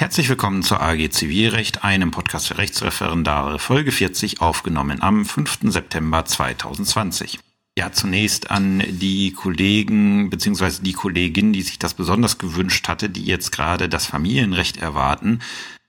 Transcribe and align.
Herzlich 0.00 0.28
willkommen 0.28 0.62
zur 0.62 0.80
AG 0.80 1.10
Zivilrecht, 1.10 1.82
einem 1.82 2.12
Podcast 2.12 2.46
für 2.46 2.56
Rechtsreferendare, 2.56 3.58
Folge 3.58 3.90
40, 3.90 4.40
aufgenommen 4.40 5.02
am 5.02 5.24
5. 5.24 5.58
September 5.62 6.24
2020. 6.24 7.40
Ja, 7.76 7.90
zunächst 7.90 8.52
an 8.52 8.80
die 8.88 9.32
Kollegen 9.32 10.30
bzw. 10.30 10.82
die 10.82 10.92
Kollegin, 10.92 11.52
die 11.52 11.62
sich 11.62 11.80
das 11.80 11.94
besonders 11.94 12.38
gewünscht 12.38 12.86
hatte, 12.86 13.10
die 13.10 13.24
jetzt 13.24 13.50
gerade 13.50 13.88
das 13.88 14.06
Familienrecht 14.06 14.76
erwarten. 14.76 15.40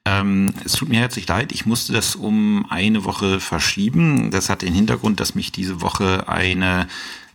Ähm, 0.06 0.56
es 0.66 0.72
tut 0.72 0.90
mir 0.90 1.02
herzlich 1.02 1.28
leid, 1.28 1.52
ich 1.52 1.68
musste 1.68 1.94
das 1.94 2.16
um 2.16 2.66
eine 2.68 3.06
Woche 3.06 3.40
verschieben. 3.40 4.32
Das 4.32 4.50
hat 4.50 4.64
den 4.64 4.74
Hintergrund, 4.74 5.20
dass 5.20 5.36
mich 5.36 5.52
diese 5.52 5.82
Woche 5.82 6.28
eine 6.28 6.88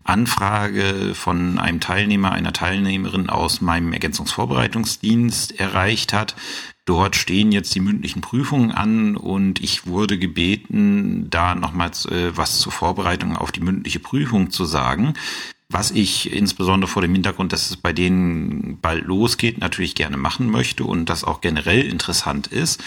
Anfrage 0.05 1.15
von 1.15 1.59
einem 1.59 1.81
Teilnehmer, 1.81 2.33
einer 2.33 2.53
Teilnehmerin 2.53 3.31
aus 3.31 3.61
meinem 3.61 3.93
Ergänzungsvorbereitungsdienst 3.93 5.59
erreicht 5.59 6.13
hat. 6.13 6.37
Dort 6.85 7.17
stehen 7.17 7.51
jetzt 7.51 7.75
die 7.75 7.81
mündlichen 7.81 8.21
Prüfungen 8.21 8.71
an 8.71 9.17
und 9.17 9.63
ich 9.63 9.87
wurde 9.87 10.19
gebeten, 10.19 11.31
da 11.31 11.55
nochmals 11.55 12.05
äh, 12.07 12.37
was 12.37 12.59
zur 12.59 12.73
Vorbereitung 12.73 13.37
auf 13.37 13.53
die 13.53 13.61
mündliche 13.61 14.01
Prüfung 14.01 14.51
zu 14.51 14.67
sagen. 14.67 15.15
Was 15.71 15.91
ich 15.91 16.31
insbesondere 16.31 16.91
vor 16.91 17.01
dem 17.01 17.15
Hintergrund, 17.15 17.55
dass 17.55 17.71
es 17.71 17.79
bei 17.79 17.95
denen 17.95 18.79
bald 18.83 19.07
losgeht, 19.07 19.59
natürlich 19.59 19.95
gerne 19.95 20.19
machen 20.19 20.51
möchte 20.51 20.85
und 20.85 21.09
das 21.09 21.25
auch 21.25 21.41
generell 21.41 21.81
interessant 21.81 22.49
ist. 22.49 22.85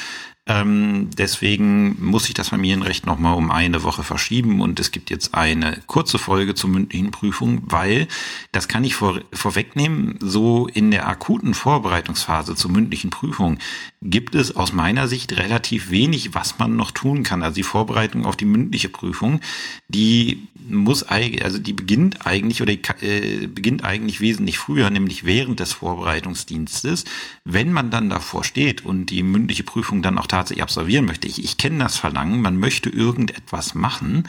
Ähm, 0.47 1.09
deswegen 1.17 2.03
muss 2.03 2.27
ich 2.29 2.33
das 2.33 2.49
Familienrecht 2.49 3.05
nochmal 3.05 3.35
um 3.35 3.51
eine 3.51 3.83
Woche 3.83 4.03
verschieben 4.03 4.61
und 4.61 4.79
es 4.79 4.91
gibt 4.91 5.09
jetzt 5.09 5.35
eine 5.35 5.81
kurze 5.87 6.17
Folge 6.17 6.55
zur 6.55 6.69
mündlichen 6.69 7.11
Prüfung, 7.11 7.63
weil, 7.65 8.07
das 8.53 8.69
kann 8.69 8.85
ich 8.85 8.95
vor, 8.95 9.19
vorwegnehmen, 9.33 10.17
so 10.21 10.67
in 10.67 10.89
der 10.91 11.07
akuten 11.07 11.53
Vorbereitungsphase 11.53 12.55
zur 12.55 12.71
mündlichen 12.71 13.09
Prüfung 13.09 13.57
gibt 14.01 14.35
es 14.35 14.55
aus 14.55 14.73
meiner 14.73 15.07
Sicht 15.07 15.35
relativ 15.37 15.91
wenig, 15.91 16.33
was 16.33 16.59
man 16.59 16.75
noch 16.75 16.91
tun 16.91 17.23
kann. 17.23 17.43
Also 17.43 17.55
die 17.55 17.63
Vorbereitung 17.63 18.25
auf 18.25 18.37
die 18.37 18.45
mündliche 18.45 18.89
Prüfung, 18.89 19.41
die 19.89 20.47
muss 20.69 21.03
eigentlich, 21.03 21.43
also 21.43 21.59
die 21.59 21.73
beginnt 21.73 22.25
eigentlich 22.25 22.61
oder 22.61 22.73
äh, 22.73 23.47
beginnt 23.47 23.83
eigentlich 23.83 24.21
wesentlich 24.21 24.57
früher, 24.57 24.89
nämlich 24.89 25.25
während 25.25 25.59
des 25.59 25.73
Vorbereitungsdienstes. 25.73 27.05
Wenn 27.43 27.71
man 27.71 27.89
dann 27.89 28.09
davor 28.09 28.43
steht 28.43 28.85
und 28.85 29.07
die 29.07 29.23
mündliche 29.23 29.63
Prüfung 29.63 30.01
dann 30.01 30.17
auch 30.17 30.27
tatsächlich 30.37 30.63
absolvieren 30.63 31.05
möchte, 31.05 31.27
ich, 31.27 31.43
ich 31.43 31.57
kenne 31.57 31.79
das 31.79 31.97
Verlangen, 31.97 32.41
man 32.41 32.59
möchte 32.59 32.89
irgendetwas 32.89 33.75
machen, 33.75 34.27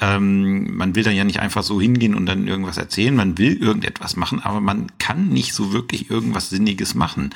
ähm, 0.00 0.76
man 0.76 0.94
will 0.94 1.02
dann 1.02 1.16
ja 1.16 1.24
nicht 1.24 1.40
einfach 1.40 1.64
so 1.64 1.80
hingehen 1.80 2.14
und 2.14 2.26
dann 2.26 2.46
irgendwas 2.46 2.76
erzählen, 2.76 3.14
man 3.14 3.36
will 3.36 3.56
irgendetwas 3.56 4.16
machen, 4.16 4.40
aber 4.40 4.60
man 4.60 4.86
kann 4.98 5.28
nicht 5.28 5.54
so 5.54 5.72
wirklich 5.72 6.08
irgendwas 6.08 6.50
Sinniges 6.50 6.94
machen. 6.94 7.34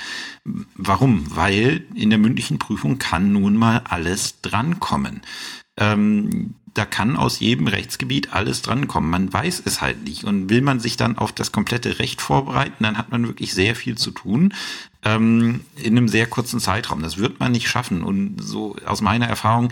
Warum? 0.76 1.24
Weil 1.34 1.84
in 1.94 2.10
der 2.10 2.20
mündlichen 2.20 2.58
Prüfung 2.58 2.98
kann 2.98 3.32
nun 3.32 3.56
mal 3.56 3.82
alles 3.88 4.40
drankommen. 4.42 5.22
Ähm, 5.76 6.54
da 6.74 6.86
kann 6.86 7.16
aus 7.16 7.40
jedem 7.40 7.66
Rechtsgebiet 7.66 8.32
alles 8.32 8.62
drankommen. 8.62 9.10
Man 9.10 9.32
weiß 9.32 9.62
es 9.66 9.80
halt 9.82 10.04
nicht. 10.04 10.24
Und 10.24 10.48
will 10.48 10.62
man 10.62 10.80
sich 10.80 10.96
dann 10.96 11.18
auf 11.18 11.32
das 11.32 11.52
komplette 11.52 11.98
Recht 11.98 12.22
vorbereiten, 12.22 12.82
dann 12.84 12.96
hat 12.96 13.10
man 13.10 13.26
wirklich 13.26 13.52
sehr 13.52 13.76
viel 13.76 13.96
zu 13.98 14.10
tun 14.10 14.54
ähm, 15.04 15.60
in 15.76 15.96
einem 15.96 16.08
sehr 16.08 16.26
kurzen 16.26 16.60
Zeitraum. 16.60 17.02
Das 17.02 17.18
wird 17.18 17.40
man 17.40 17.52
nicht 17.52 17.68
schaffen. 17.68 18.02
Und 18.02 18.36
so 18.40 18.76
aus 18.86 19.02
meiner 19.02 19.26
Erfahrung, 19.26 19.70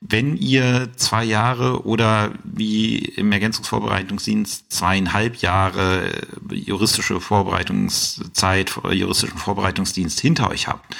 wenn 0.00 0.36
ihr 0.36 0.90
zwei 0.96 1.24
Jahre 1.24 1.86
oder 1.86 2.32
wie 2.44 2.98
im 2.98 3.32
Ergänzungsvorbereitungsdienst 3.32 4.70
zweieinhalb 4.70 5.36
Jahre 5.36 6.10
juristische 6.50 7.20
Vorbereitungszeit, 7.20 8.74
juristischen 8.90 9.38
Vorbereitungsdienst 9.38 10.20
hinter 10.20 10.50
euch 10.50 10.66
habt, 10.68 10.96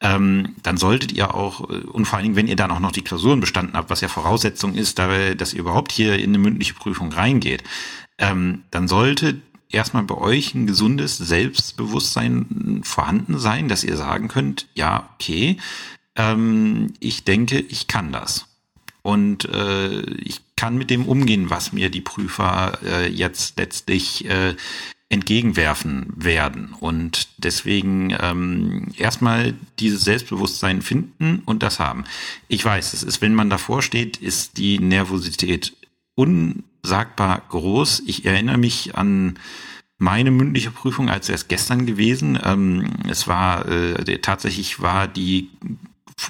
ähm, 0.00 0.56
dann 0.62 0.76
solltet 0.76 1.12
ihr 1.12 1.34
auch, 1.34 1.68
äh, 1.68 1.74
und 1.74 2.06
vor 2.06 2.16
allen 2.16 2.24
Dingen, 2.24 2.36
wenn 2.36 2.48
ihr 2.48 2.56
dann 2.56 2.70
auch 2.70 2.80
noch 2.80 2.92
die 2.92 3.02
Klausuren 3.02 3.40
bestanden 3.40 3.76
habt, 3.76 3.90
was 3.90 4.00
ja 4.00 4.08
Voraussetzung 4.08 4.74
ist, 4.74 4.98
dass 4.98 5.52
ihr 5.52 5.60
überhaupt 5.60 5.92
hier 5.92 6.18
in 6.18 6.30
eine 6.30 6.38
mündliche 6.38 6.74
Prüfung 6.74 7.12
reingeht, 7.12 7.62
ähm, 8.18 8.64
dann 8.70 8.88
sollte 8.88 9.40
erstmal 9.70 10.02
bei 10.02 10.16
euch 10.16 10.54
ein 10.54 10.66
gesundes 10.66 11.16
Selbstbewusstsein 11.18 12.80
vorhanden 12.82 13.38
sein, 13.38 13.68
dass 13.68 13.84
ihr 13.84 13.96
sagen 13.96 14.28
könnt, 14.28 14.66
ja, 14.74 15.10
okay, 15.14 15.58
ähm, 16.16 16.94
ich 16.98 17.24
denke, 17.24 17.60
ich 17.60 17.86
kann 17.86 18.12
das. 18.12 18.46
Und 19.02 19.46
äh, 19.46 20.02
ich 20.16 20.40
kann 20.56 20.76
mit 20.76 20.90
dem 20.90 21.06
umgehen, 21.06 21.48
was 21.48 21.72
mir 21.72 21.90
die 21.90 22.02
Prüfer 22.02 22.78
äh, 22.84 23.08
jetzt 23.08 23.58
letztlich 23.58 24.28
äh, 24.28 24.54
entgegenwerfen 25.10 26.06
werden. 26.16 26.72
Und 26.78 27.28
deswegen 27.36 28.16
ähm, 28.20 28.92
erstmal 28.96 29.54
dieses 29.80 30.02
Selbstbewusstsein 30.02 30.82
finden 30.82 31.42
und 31.44 31.62
das 31.64 31.80
haben. 31.80 32.04
Ich 32.46 32.64
weiß, 32.64 32.94
es 32.94 33.02
ist, 33.02 33.20
wenn 33.20 33.34
man 33.34 33.50
davor 33.50 33.82
steht, 33.82 34.16
ist 34.18 34.56
die 34.56 34.78
Nervosität 34.78 35.76
unsagbar 36.14 37.42
groß. 37.48 38.04
Ich 38.06 38.24
erinnere 38.24 38.56
mich 38.56 38.94
an 38.94 39.38
meine 39.98 40.30
mündliche 40.30 40.70
Prüfung 40.70 41.10
als 41.10 41.28
erst 41.28 41.48
gestern 41.48 41.86
gewesen. 41.86 42.38
Ähm, 42.44 42.90
es 43.08 43.26
war 43.26 43.68
äh, 43.68 44.18
tatsächlich 44.18 44.80
war 44.80 45.08
die 45.08 45.50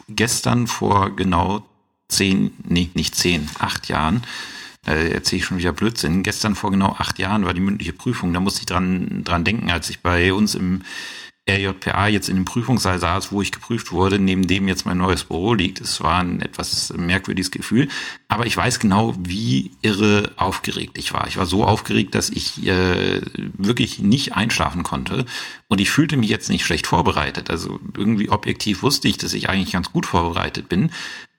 gestern 0.09 0.67
vor 0.67 1.15
genau 1.15 1.67
zehn, 2.09 2.53
nee, 2.67 2.89
nicht 2.95 3.15
zehn, 3.15 3.47
acht 3.59 3.89
Jahren 3.89 4.23
äh, 4.87 5.11
erzähle 5.13 5.41
ich 5.41 5.45
schon 5.45 5.59
wieder 5.59 5.73
Blödsinn. 5.73 6.23
Gestern 6.23 6.55
vor 6.55 6.71
genau 6.71 6.97
acht 6.99 7.19
Jahren 7.19 7.45
war 7.45 7.55
die 7.55 7.61
mündliche 7.61 7.93
Prüfung. 7.93 8.33
Da 8.33 8.41
musste 8.41 8.61
ich 8.61 8.67
dran, 8.67 9.23
dran 9.25 9.45
denken, 9.45 9.71
als 9.71 9.91
ich 9.91 10.01
bei 10.01 10.33
uns 10.33 10.55
im 10.55 10.83
RJPA 11.49 12.07
jetzt 12.09 12.29
in 12.29 12.37
dem 12.37 12.45
Prüfungssaal 12.45 12.99
saß, 12.99 13.33
wo 13.33 13.43
ich 13.43 13.51
geprüft 13.51 13.93
wurde, 13.93 14.19
neben 14.19 14.47
dem 14.47 14.69
jetzt 14.69 14.87
mein 14.87 14.99
neues 14.99 15.25
Büro 15.25 15.55
liegt. 15.55 15.81
Es 15.81 16.01
war 16.01 16.21
ein 16.21 16.41
etwas 16.41 16.93
merkwürdiges 16.97 17.51
Gefühl, 17.51 17.89
aber 18.29 18.47
ich 18.47 18.57
weiß 18.57 18.79
genau, 18.79 19.15
wie 19.19 19.73
irre 19.83 20.33
aufgeregt 20.37 20.97
ich 20.99 21.13
war. 21.13 21.27
Ich 21.27 21.37
war 21.37 21.47
so 21.47 21.65
aufgeregt, 21.65 22.15
dass 22.15 22.31
ich 22.31 22.65
äh, 22.67 23.21
wirklich 23.35 23.99
nicht 23.99 24.35
einschlafen 24.35 24.83
konnte 24.83 25.25
und 25.69 25.81
ich 25.81 25.91
fühlte 25.91 26.17
mich 26.17 26.31
jetzt 26.31 26.51
nicht 26.51 26.65
schlecht 26.65 26.87
vorbereitet. 26.87 27.51
Also 27.51 27.81
irgendwie 27.97 28.31
objektiv 28.31 28.83
wusste 28.83 29.09
ich, 29.09 29.17
dass 29.17 29.33
ich 29.33 29.49
eigentlich 29.49 29.73
ganz 29.73 29.91
gut 29.93 30.07
vorbereitet 30.07 30.69
bin, 30.69 30.91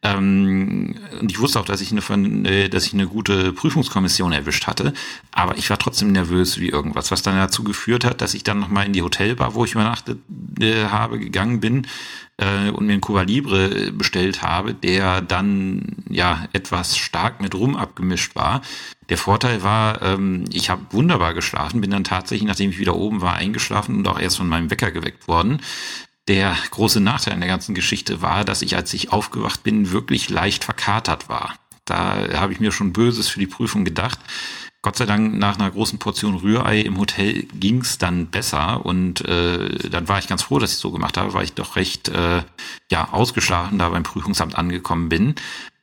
ähm, 0.03 0.95
und 1.19 1.31
ich 1.31 1.39
wusste 1.39 1.59
auch, 1.59 1.65
dass 1.65 1.81
ich, 1.81 1.91
eine, 1.91 2.49
äh, 2.49 2.69
dass 2.69 2.85
ich 2.85 2.93
eine 2.93 3.07
gute 3.07 3.53
Prüfungskommission 3.53 4.33
erwischt 4.33 4.65
hatte. 4.65 4.93
Aber 5.31 5.57
ich 5.57 5.69
war 5.69 5.77
trotzdem 5.77 6.11
nervös 6.11 6.59
wie 6.59 6.69
irgendwas, 6.69 7.11
was 7.11 7.21
dann 7.21 7.35
dazu 7.35 7.63
geführt 7.63 8.03
hat, 8.03 8.21
dass 8.21 8.33
ich 8.33 8.43
dann 8.43 8.59
nochmal 8.59 8.87
in 8.87 8.93
die 8.93 9.03
Hotelbar, 9.03 9.53
wo 9.53 9.63
ich 9.63 9.73
übernachtet 9.73 10.19
äh, 10.59 10.85
habe, 10.85 11.19
gegangen 11.19 11.59
bin 11.59 11.85
äh, 12.37 12.69
und 12.71 12.87
mir 12.87 12.93
einen 12.93 13.01
Cuba 13.01 13.21
Libre 13.21 13.91
bestellt 13.91 14.41
habe, 14.41 14.73
der 14.73 15.21
dann 15.21 15.97
ja 16.09 16.47
etwas 16.51 16.97
stark 16.97 17.39
mit 17.39 17.53
Rum 17.53 17.75
abgemischt 17.75 18.35
war. 18.35 18.61
Der 19.09 19.19
Vorteil 19.19 19.61
war, 19.61 20.01
ähm, 20.01 20.45
ich 20.51 20.71
habe 20.71 20.81
wunderbar 20.91 21.35
geschlafen, 21.35 21.81
bin 21.81 21.91
dann 21.91 22.03
tatsächlich, 22.03 22.47
nachdem 22.47 22.71
ich 22.71 22.79
wieder 22.79 22.95
oben 22.95 23.21
war, 23.21 23.35
eingeschlafen 23.35 23.97
und 23.97 24.07
auch 24.07 24.19
erst 24.19 24.37
von 24.37 24.47
meinem 24.47 24.71
Wecker 24.71 24.89
geweckt 24.89 25.27
worden. 25.27 25.61
Der 26.27 26.55
große 26.69 26.99
Nachteil 26.99 27.33
in 27.33 27.39
der 27.39 27.49
ganzen 27.49 27.75
Geschichte 27.75 28.21
war, 28.21 28.45
dass 28.45 28.61
ich, 28.61 28.75
als 28.75 28.93
ich 28.93 29.11
aufgewacht 29.11 29.63
bin, 29.63 29.91
wirklich 29.91 30.29
leicht 30.29 30.63
verkatert 30.63 31.29
war. 31.29 31.55
Da 31.85 32.39
habe 32.39 32.53
ich 32.53 32.59
mir 32.59 32.71
schon 32.71 32.93
Böses 32.93 33.27
für 33.27 33.39
die 33.39 33.47
Prüfung 33.47 33.85
gedacht. 33.85 34.19
Gott 34.83 34.97
sei 34.97 35.05
Dank 35.05 35.37
nach 35.37 35.59
einer 35.59 35.69
großen 35.69 35.99
Portion 35.99 36.35
Rührei 36.35 36.79
im 36.79 36.97
Hotel 36.97 37.43
ging's 37.53 37.99
dann 37.99 38.27
besser 38.27 38.83
und 38.83 39.21
äh, 39.27 39.89
dann 39.89 40.07
war 40.07 40.17
ich 40.17 40.27
ganz 40.27 40.41
froh, 40.41 40.57
dass 40.57 40.71
ich 40.71 40.79
so 40.79 40.91
gemacht 40.91 41.17
habe, 41.17 41.35
weil 41.35 41.43
ich 41.43 41.53
doch 41.53 41.75
recht 41.75 42.09
äh, 42.09 42.41
ja 42.89 43.09
ausgeschlafen 43.11 43.77
da 43.77 43.89
beim 43.89 44.01
Prüfungsamt 44.01 44.55
angekommen 44.55 45.07
bin. 45.07 45.35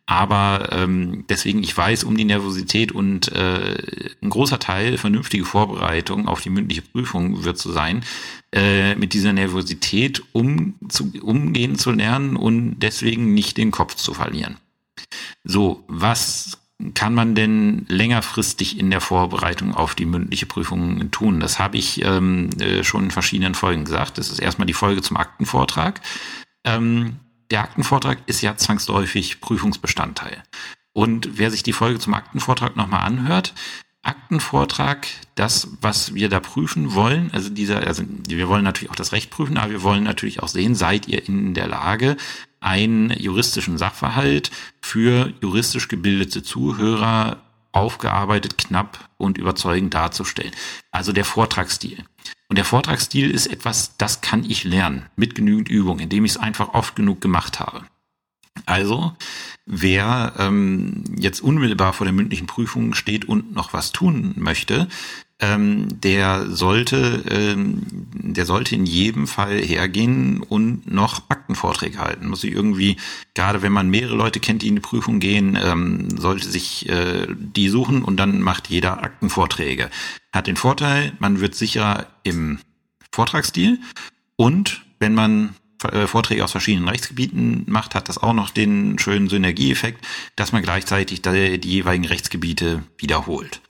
Aber 0.08 0.70
ähm, 0.72 1.26
deswegen, 1.28 1.62
ich 1.62 1.76
weiß 1.76 2.04
um 2.04 2.16
die 2.16 2.24
Nervosität 2.24 2.92
und 2.92 3.30
äh, 3.30 3.76
ein 4.22 4.30
großer 4.30 4.58
Teil 4.58 4.96
vernünftige 4.96 5.44
Vorbereitung 5.44 6.28
auf 6.28 6.40
die 6.40 6.48
mündliche 6.48 6.80
Prüfung 6.80 7.44
wird 7.44 7.58
so 7.58 7.70
sein, 7.70 8.02
äh, 8.50 8.94
mit 8.94 9.12
dieser 9.12 9.34
Nervosität 9.34 10.22
um, 10.32 10.76
zu, 10.88 11.12
umgehen 11.20 11.76
zu 11.76 11.90
lernen 11.90 12.36
und 12.36 12.78
deswegen 12.78 13.34
nicht 13.34 13.58
den 13.58 13.70
Kopf 13.70 13.96
zu 13.96 14.14
verlieren. 14.14 14.56
So, 15.44 15.84
was 15.88 16.56
kann 16.94 17.12
man 17.12 17.34
denn 17.34 17.84
längerfristig 17.88 18.78
in 18.78 18.90
der 18.90 19.02
Vorbereitung 19.02 19.74
auf 19.74 19.94
die 19.94 20.06
mündliche 20.06 20.46
Prüfung 20.46 21.10
tun? 21.10 21.38
Das 21.38 21.58
habe 21.58 21.76
ich 21.76 22.02
ähm, 22.02 22.48
äh, 22.58 22.82
schon 22.82 23.04
in 23.04 23.10
verschiedenen 23.10 23.54
Folgen 23.54 23.84
gesagt. 23.84 24.16
Das 24.16 24.30
ist 24.30 24.38
erstmal 24.38 24.66
die 24.66 24.72
Folge 24.72 25.02
zum 25.02 25.18
Aktenvortrag. 25.18 26.00
Ähm, 26.64 27.16
der 27.50 27.62
Aktenvortrag 27.62 28.18
ist 28.26 28.42
ja 28.42 28.56
zwangsläufig 28.56 29.40
Prüfungsbestandteil. 29.40 30.42
Und 30.92 31.38
wer 31.38 31.50
sich 31.50 31.62
die 31.62 31.72
Folge 31.72 31.98
zum 31.98 32.14
Aktenvortrag 32.14 32.76
nochmal 32.76 33.06
anhört, 33.06 33.54
Aktenvortrag, 34.02 35.06
das, 35.34 35.68
was 35.80 36.14
wir 36.14 36.28
da 36.28 36.40
prüfen 36.40 36.94
wollen, 36.94 37.30
also 37.32 37.50
dieser, 37.50 37.86
also 37.86 38.04
wir 38.26 38.48
wollen 38.48 38.64
natürlich 38.64 38.90
auch 38.90 38.96
das 38.96 39.12
Recht 39.12 39.30
prüfen, 39.30 39.58
aber 39.58 39.70
wir 39.70 39.82
wollen 39.82 40.04
natürlich 40.04 40.42
auch 40.42 40.48
sehen, 40.48 40.74
seid 40.74 41.08
ihr 41.08 41.26
in 41.28 41.54
der 41.54 41.66
Lage, 41.66 42.16
einen 42.60 43.10
juristischen 43.10 43.78
Sachverhalt 43.78 44.50
für 44.80 45.32
juristisch 45.40 45.88
gebildete 45.88 46.42
Zuhörer 46.42 47.42
aufgearbeitet, 47.72 48.58
knapp 48.58 49.08
und 49.18 49.38
überzeugend 49.38 49.94
darzustellen. 49.94 50.52
Also 50.90 51.12
der 51.12 51.24
Vortragsstil. 51.24 52.04
Und 52.48 52.56
der 52.56 52.64
Vortragsstil 52.64 53.30
ist 53.30 53.46
etwas, 53.46 53.96
das 53.98 54.17
kann 54.28 54.44
ich 54.46 54.64
lernen 54.64 55.06
mit 55.16 55.34
genügend 55.34 55.70
Übung, 55.70 56.00
indem 56.00 56.26
ich 56.26 56.32
es 56.32 56.36
einfach 56.36 56.74
oft 56.74 56.94
genug 56.94 57.22
gemacht 57.22 57.60
habe. 57.60 57.86
Also, 58.66 59.16
wer 59.64 60.34
ähm, 60.38 61.04
jetzt 61.16 61.40
unmittelbar 61.40 61.94
vor 61.94 62.04
der 62.04 62.12
mündlichen 62.12 62.46
Prüfung 62.46 62.92
steht 62.92 63.24
und 63.24 63.54
noch 63.54 63.72
was 63.72 63.90
tun 63.90 64.34
möchte, 64.36 64.86
ähm, 65.40 65.88
der 66.02 66.50
sollte, 66.50 67.24
ähm, 67.30 67.80
der 68.12 68.44
sollte 68.44 68.74
in 68.74 68.84
jedem 68.84 69.26
Fall 69.26 69.62
hergehen 69.62 70.42
und 70.42 70.92
noch 70.92 71.30
Aktenvorträge 71.30 71.96
halten. 71.96 72.28
Muss 72.28 72.44
ich 72.44 72.52
irgendwie, 72.52 72.98
gerade 73.32 73.62
wenn 73.62 73.72
man 73.72 73.88
mehrere 73.88 74.16
Leute 74.16 74.40
kennt, 74.40 74.60
die 74.60 74.68
in 74.68 74.74
die 74.74 74.82
Prüfung 74.82 75.20
gehen, 75.20 75.56
ähm, 75.58 76.10
sollte 76.18 76.50
sich 76.50 76.86
äh, 76.86 77.26
die 77.30 77.70
suchen 77.70 78.04
und 78.04 78.18
dann 78.18 78.42
macht 78.42 78.68
jeder 78.68 79.02
Aktenvorträge. 79.02 79.88
Hat 80.34 80.48
den 80.48 80.56
Vorteil, 80.56 81.14
man 81.18 81.40
wird 81.40 81.54
sicher 81.54 82.08
im 82.24 82.58
Vortragsstil 83.10 83.80
und 84.40 84.82
wenn 85.00 85.14
man 85.14 85.54
äh, 85.82 86.06
Vorträge 86.06 86.44
aus 86.44 86.52
verschiedenen 86.52 86.88
Rechtsgebieten 86.88 87.64
macht, 87.66 87.94
hat 87.94 88.08
das 88.08 88.18
auch 88.18 88.32
noch 88.32 88.50
den 88.50 88.98
schönen 88.98 89.28
Synergieeffekt, 89.28 90.04
dass 90.36 90.52
man 90.52 90.62
gleichzeitig 90.62 91.22
die 91.22 91.58
jeweiligen 91.58 92.06
Rechtsgebiete 92.06 92.84
wiederholt. 92.98 93.60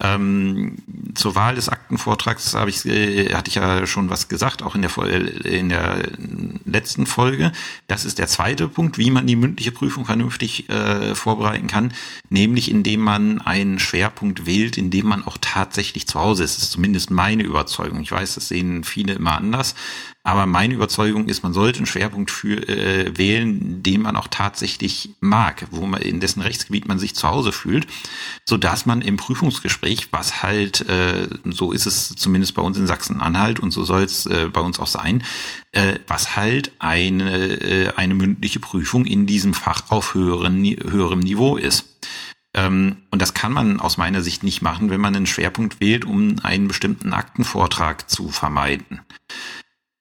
Ähm, 0.00 0.76
zur 1.14 1.36
Wahl 1.36 1.54
des 1.54 1.68
Aktenvortrags 1.68 2.54
habe 2.54 2.68
ich, 2.68 2.84
äh, 2.84 3.32
hatte 3.32 3.48
ich 3.48 3.54
ja 3.54 3.86
schon 3.86 4.10
was 4.10 4.28
gesagt, 4.28 4.62
auch 4.62 4.74
in 4.74 4.82
der, 4.82 5.44
in 5.44 5.68
der 5.68 6.02
letzten 6.64 7.06
Folge. 7.06 7.52
Das 7.86 8.04
ist 8.04 8.18
der 8.18 8.26
zweite 8.26 8.66
Punkt, 8.66 8.98
wie 8.98 9.12
man 9.12 9.26
die 9.26 9.36
mündliche 9.36 9.70
Prüfung 9.70 10.04
vernünftig 10.04 10.68
äh, 10.68 11.14
vorbereiten 11.14 11.68
kann, 11.68 11.94
nämlich 12.28 12.72
indem 12.72 13.00
man 13.00 13.40
einen 13.40 13.78
Schwerpunkt 13.78 14.46
wählt, 14.46 14.76
in 14.78 14.90
dem 14.90 15.06
man 15.06 15.24
auch 15.24 15.38
tatsächlich 15.40 16.08
zu 16.08 16.18
Hause 16.18 16.42
ist. 16.42 16.56
Das 16.56 16.64
ist 16.64 16.72
zumindest 16.72 17.12
meine 17.12 17.44
Überzeugung. 17.44 18.00
Ich 18.00 18.10
weiß, 18.10 18.34
das 18.34 18.48
sehen 18.48 18.82
viele 18.82 19.12
immer 19.12 19.36
anders, 19.36 19.76
aber 20.26 20.46
meine 20.46 20.72
Überzeugung 20.72 21.26
ist, 21.28 21.42
man 21.42 21.52
sollte 21.52 21.80
einen 21.80 21.86
Schwerpunkt 21.86 22.30
für, 22.30 22.66
äh, 22.66 23.16
wählen, 23.16 23.82
den 23.82 24.00
man 24.00 24.16
auch 24.16 24.26
tatsächlich 24.26 25.10
mag, 25.20 25.66
wo 25.70 25.84
man 25.84 26.00
in 26.00 26.18
dessen 26.18 26.40
Rechtsgebiet 26.40 26.88
man 26.88 26.98
sich 26.98 27.14
zu 27.14 27.28
Hause 27.28 27.52
fühlt, 27.52 27.86
so 28.46 28.56
dass 28.56 28.86
man 28.86 29.02
im 29.02 29.18
Prüfungsgespräch, 29.18 30.08
was 30.12 30.42
halt 30.42 30.88
äh, 30.88 31.28
so 31.44 31.72
ist 31.72 31.84
es 31.84 32.08
zumindest 32.16 32.54
bei 32.54 32.62
uns 32.62 32.78
in 32.78 32.86
Sachsen-Anhalt 32.86 33.60
und 33.60 33.70
so 33.70 33.84
soll 33.84 34.02
es 34.02 34.24
äh, 34.24 34.48
bei 34.50 34.62
uns 34.62 34.80
auch 34.80 34.86
sein, 34.86 35.22
äh, 35.72 35.98
was 36.06 36.36
halt 36.36 36.72
eine 36.78 37.60
äh, 37.60 37.92
eine 37.94 38.14
mündliche 38.14 38.60
Prüfung 38.60 39.04
in 39.04 39.26
diesem 39.26 39.52
Fach 39.52 39.90
auf 39.90 40.14
höheren, 40.14 40.64
höherem 40.64 41.20
Niveau 41.20 41.58
ist. 41.58 41.84
Ähm, 42.54 42.96
und 43.10 43.20
das 43.20 43.34
kann 43.34 43.52
man 43.52 43.78
aus 43.78 43.98
meiner 43.98 44.22
Sicht 44.22 44.42
nicht 44.42 44.62
machen, 44.62 44.88
wenn 44.88 45.02
man 45.02 45.14
einen 45.14 45.26
Schwerpunkt 45.26 45.80
wählt, 45.80 46.06
um 46.06 46.36
einen 46.42 46.66
bestimmten 46.66 47.12
Aktenvortrag 47.12 48.08
zu 48.08 48.30
vermeiden 48.30 49.02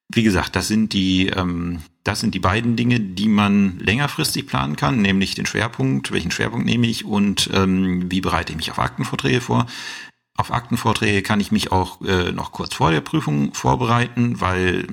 wie 0.10 0.24
gesagt, 0.24 0.56
das 0.56 0.68
sind 0.68 0.94
die, 0.94 1.28
ähm, 1.28 1.80
das 2.04 2.20
sind 2.20 2.36
die 2.36 2.40
beiden 2.40 2.76
Dinge, 2.76 3.00
die 3.00 3.28
man 3.28 3.80
längerfristig 3.80 4.48
planen 4.48 4.76
kann, 4.76 5.02
nämlich 5.02 5.36
den 5.36 5.46
Schwerpunkt, 5.46 6.12
welchen 6.12 6.32
Schwerpunkt 6.32 6.66
nehme 6.66 6.88
ich 6.88 7.06
und 7.06 7.50
ähm, 7.54 8.12
wie 8.12 8.22
bereite 8.22 8.52
ich 8.52 8.58
mich 8.58 8.72
auf 8.72 8.80
Aktenvorträge 8.80 9.42
vor. 9.42 9.68
Auf 10.36 10.52
Aktenvorträge 10.52 11.22
kann 11.22 11.40
ich 11.40 11.52
mich 11.52 11.72
auch 11.72 12.02
äh, 12.02 12.32
noch 12.32 12.52
kurz 12.52 12.74
vor 12.74 12.90
der 12.90 13.02
Prüfung 13.02 13.54
vorbereiten, 13.54 14.42
weil 14.42 14.88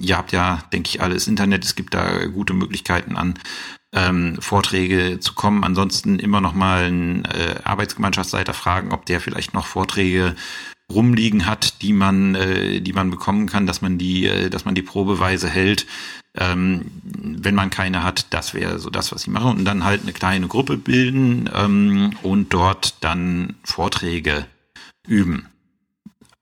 ihr 0.00 0.16
habt 0.16 0.32
ja, 0.32 0.64
denke 0.72 0.88
ich, 0.88 1.00
alles 1.00 1.28
Internet. 1.28 1.64
Es 1.64 1.76
gibt 1.76 1.94
da 1.94 2.26
gute 2.26 2.52
Möglichkeiten 2.52 3.16
an 3.16 3.38
ähm, 3.92 4.36
Vorträge 4.40 5.20
zu 5.20 5.34
kommen. 5.34 5.62
Ansonsten 5.62 6.18
immer 6.18 6.40
noch 6.40 6.52
mal 6.52 6.84
einen 6.84 7.24
äh, 7.26 7.60
Arbeitsgemeinschaftsleiter 7.62 8.54
fragen, 8.54 8.92
ob 8.92 9.06
der 9.06 9.20
vielleicht 9.20 9.54
noch 9.54 9.66
Vorträge 9.66 10.34
rumliegen 10.92 11.46
hat, 11.46 11.82
die 11.82 11.92
man, 11.92 12.34
äh, 12.34 12.80
die 12.80 12.92
man 12.92 13.10
bekommen 13.10 13.46
kann, 13.46 13.66
dass 13.66 13.82
man 13.82 13.98
die, 13.98 14.26
äh, 14.26 14.50
dass 14.50 14.64
man 14.64 14.74
die 14.74 14.82
Probeweise 14.82 15.48
hält. 15.48 15.86
Ähm, 16.34 16.86
wenn 17.02 17.54
man 17.54 17.70
keine 17.70 18.02
hat, 18.02 18.26
das 18.30 18.54
wäre 18.54 18.78
so 18.78 18.90
das, 18.90 19.10
was 19.12 19.22
ich 19.22 19.28
mache. 19.28 19.48
Und 19.48 19.64
dann 19.64 19.84
halt 19.84 20.02
eine 20.02 20.12
kleine 20.12 20.48
Gruppe 20.48 20.76
bilden 20.76 21.50
ähm, 21.54 22.12
und 22.22 22.52
dort 22.52 23.02
dann 23.02 23.56
Vorträge 23.64 24.46
üben. 25.06 25.46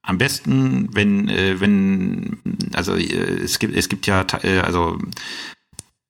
Am 0.02 0.18
besten, 0.18 0.94
wenn, 0.94 1.28
äh, 1.28 1.60
wenn, 1.60 2.38
also 2.74 2.94
äh, 2.94 3.04
es 3.04 3.58
gibt, 3.58 3.74
es 3.74 3.88
gibt 3.88 4.06
ja, 4.06 4.26
äh, 4.42 4.58
also 4.58 4.98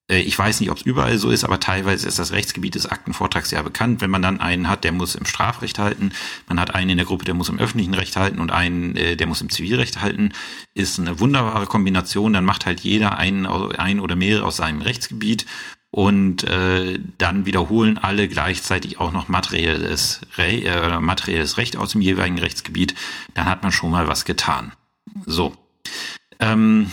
ich 0.09 0.39
weiß 0.39 0.61
nicht, 0.61 0.71
ob 0.71 0.77
es 0.77 0.83
überall 0.83 1.17
so 1.17 1.31
ist, 1.31 1.45
aber 1.45 1.61
teilweise 1.61 2.07
ist 2.07 2.19
das 2.19 2.33
Rechtsgebiet 2.33 2.75
des 2.75 2.85
Aktenvortrags 2.85 3.51
ja 3.51 3.63
bekannt. 3.63 4.03
Wenn 4.03 4.11
man 4.11 4.21
dann 4.21 4.39
einen 4.39 4.69
hat, 4.69 4.85
der 4.85 4.93
muss 4.93 5.15
im 5.15 5.25
Strafrecht 5.25 5.79
halten, 5.79 6.13
man 6.47 6.61
hat 6.61 6.75
einen 6.75 6.91
in 6.91 6.97
der 6.99 7.07
Gruppe, 7.07 7.25
der 7.25 7.33
muss 7.33 7.49
im 7.49 7.59
öffentlichen 7.59 7.95
Recht 7.95 8.17
halten 8.17 8.39
und 8.39 8.53
einen, 8.53 8.97
äh, 8.97 9.17
der 9.17 9.27
muss 9.27 9.41
im 9.41 9.49
Zivilrecht 9.49 10.03
halten, 10.03 10.33
ist 10.75 10.99
eine 10.99 11.21
wunderbare 11.21 11.67
Kombination. 11.67 12.35
Dann 12.35 12.45
macht 12.45 12.67
halt 12.67 12.81
jeder 12.81 13.17
einen, 13.17 13.47
ein 13.47 13.99
oder 13.99 14.15
mehrere 14.15 14.45
aus 14.45 14.57
seinem 14.57 14.83
Rechtsgebiet 14.83 15.47
und 15.91 16.45
äh, 16.45 16.99
dann 17.17 17.47
wiederholen 17.47 17.97
alle 17.97 18.29
gleichzeitig 18.29 19.01
auch 19.01 19.13
noch 19.13 19.29
materielles, 19.29 20.21
Re 20.37 20.65
äh, 20.65 21.01
materielles 21.01 21.57
Recht 21.57 21.79
aus 21.79 21.93
dem 21.93 22.03
jeweiligen 22.03 22.39
Rechtsgebiet. 22.39 22.95
Dann 23.33 23.47
hat 23.47 23.63
man 23.63 23.73
schon 23.73 23.93
mal 23.93 24.07
was 24.07 24.27
getan. 24.27 24.73
So. 25.25 25.55
Ähm, 26.41 26.91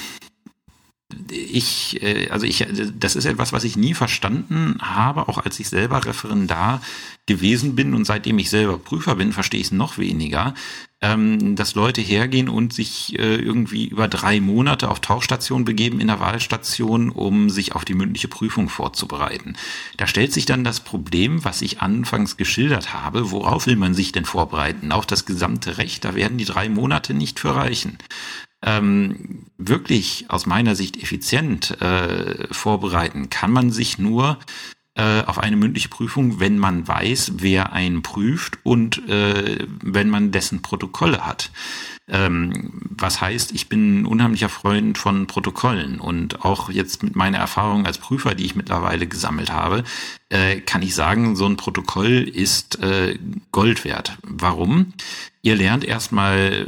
ich, 1.29 2.01
äh, 2.01 2.29
also 2.29 2.45
ich, 2.45 2.65
das 2.97 3.15
ist 3.15 3.25
etwas, 3.25 3.53
was 3.53 3.63
ich 3.63 3.75
nie 3.75 3.93
verstanden 3.93 4.77
habe, 4.81 5.27
auch 5.27 5.37
als 5.37 5.59
ich 5.59 5.69
selber 5.69 6.05
Referendar 6.05 6.81
gewesen 7.25 7.75
bin 7.75 7.93
und 7.93 8.05
seitdem 8.05 8.39
ich 8.39 8.49
selber 8.49 8.77
Prüfer 8.77 9.15
bin, 9.15 9.31
verstehe 9.31 9.59
ich 9.59 9.67
es 9.67 9.71
noch 9.71 9.97
weniger, 9.97 10.53
ähm, 11.01 11.55
dass 11.55 11.75
Leute 11.75 12.01
hergehen 12.01 12.49
und 12.49 12.73
sich 12.73 13.17
äh, 13.17 13.35
irgendwie 13.35 13.87
über 13.87 14.07
drei 14.07 14.39
Monate 14.39 14.89
auf 14.89 14.99
Tauchstation 14.99 15.65
begeben 15.65 15.99
in 15.99 16.07
der 16.07 16.19
Wahlstation, 16.19 17.09
um 17.09 17.49
sich 17.49 17.73
auf 17.73 17.85
die 17.85 17.93
mündliche 17.93 18.27
Prüfung 18.27 18.69
vorzubereiten. 18.69 19.55
Da 19.97 20.07
stellt 20.07 20.33
sich 20.33 20.45
dann 20.45 20.63
das 20.63 20.79
Problem, 20.79 21.43
was 21.43 21.61
ich 21.61 21.81
anfangs 21.81 22.37
geschildert 22.37 22.93
habe, 22.93 23.31
worauf 23.31 23.65
will 23.65 23.77
man 23.77 23.93
sich 23.93 24.11
denn 24.11 24.25
vorbereiten? 24.25 24.91
Auf 24.91 25.05
das 25.05 25.25
gesamte 25.25 25.77
Recht, 25.77 26.05
da 26.05 26.15
werden 26.15 26.37
die 26.37 26.45
drei 26.45 26.69
Monate 26.69 27.13
nicht 27.13 27.39
für 27.39 27.55
reichen 27.55 27.97
ähm, 28.63 29.45
wirklich 29.57 30.25
aus 30.29 30.45
meiner 30.45 30.75
Sicht 30.75 31.01
effizient 31.01 31.81
äh, 31.81 32.47
vorbereiten 32.51 33.29
kann 33.29 33.51
man 33.51 33.71
sich 33.71 33.97
nur 33.97 34.37
äh, 34.95 35.23
auf 35.23 35.39
eine 35.39 35.55
mündliche 35.55 35.89
Prüfung, 35.89 36.39
wenn 36.39 36.57
man 36.57 36.87
weiß, 36.87 37.33
wer 37.37 37.73
einen 37.73 38.01
prüft 38.01 38.59
und 38.63 39.07
äh, 39.07 39.65
wenn 39.81 40.09
man 40.09 40.31
dessen 40.31 40.61
Protokolle 40.61 41.25
hat. 41.25 41.51
Ähm, 42.11 42.71
was 42.89 43.21
heißt, 43.21 43.53
ich 43.53 43.69
bin 43.69 44.01
ein 44.01 44.05
unheimlicher 44.05 44.49
Freund 44.49 44.97
von 44.97 45.27
Protokollen 45.27 45.99
und 45.99 46.43
auch 46.43 46.69
jetzt 46.69 47.03
mit 47.03 47.15
meiner 47.15 47.37
Erfahrung 47.37 47.85
als 47.85 47.97
Prüfer, 47.97 48.35
die 48.35 48.45
ich 48.45 48.55
mittlerweile 48.55 49.07
gesammelt 49.07 49.51
habe, 49.51 49.83
äh, 50.29 50.59
kann 50.59 50.81
ich 50.81 50.93
sagen, 50.93 51.37
so 51.37 51.45
ein 51.45 51.55
Protokoll 51.55 52.29
ist 52.33 52.79
äh, 52.79 53.17
Gold 53.53 53.85
wert. 53.85 54.17
Warum? 54.23 54.93
Ihr 55.41 55.55
lernt 55.55 55.85
erstmal 55.85 56.67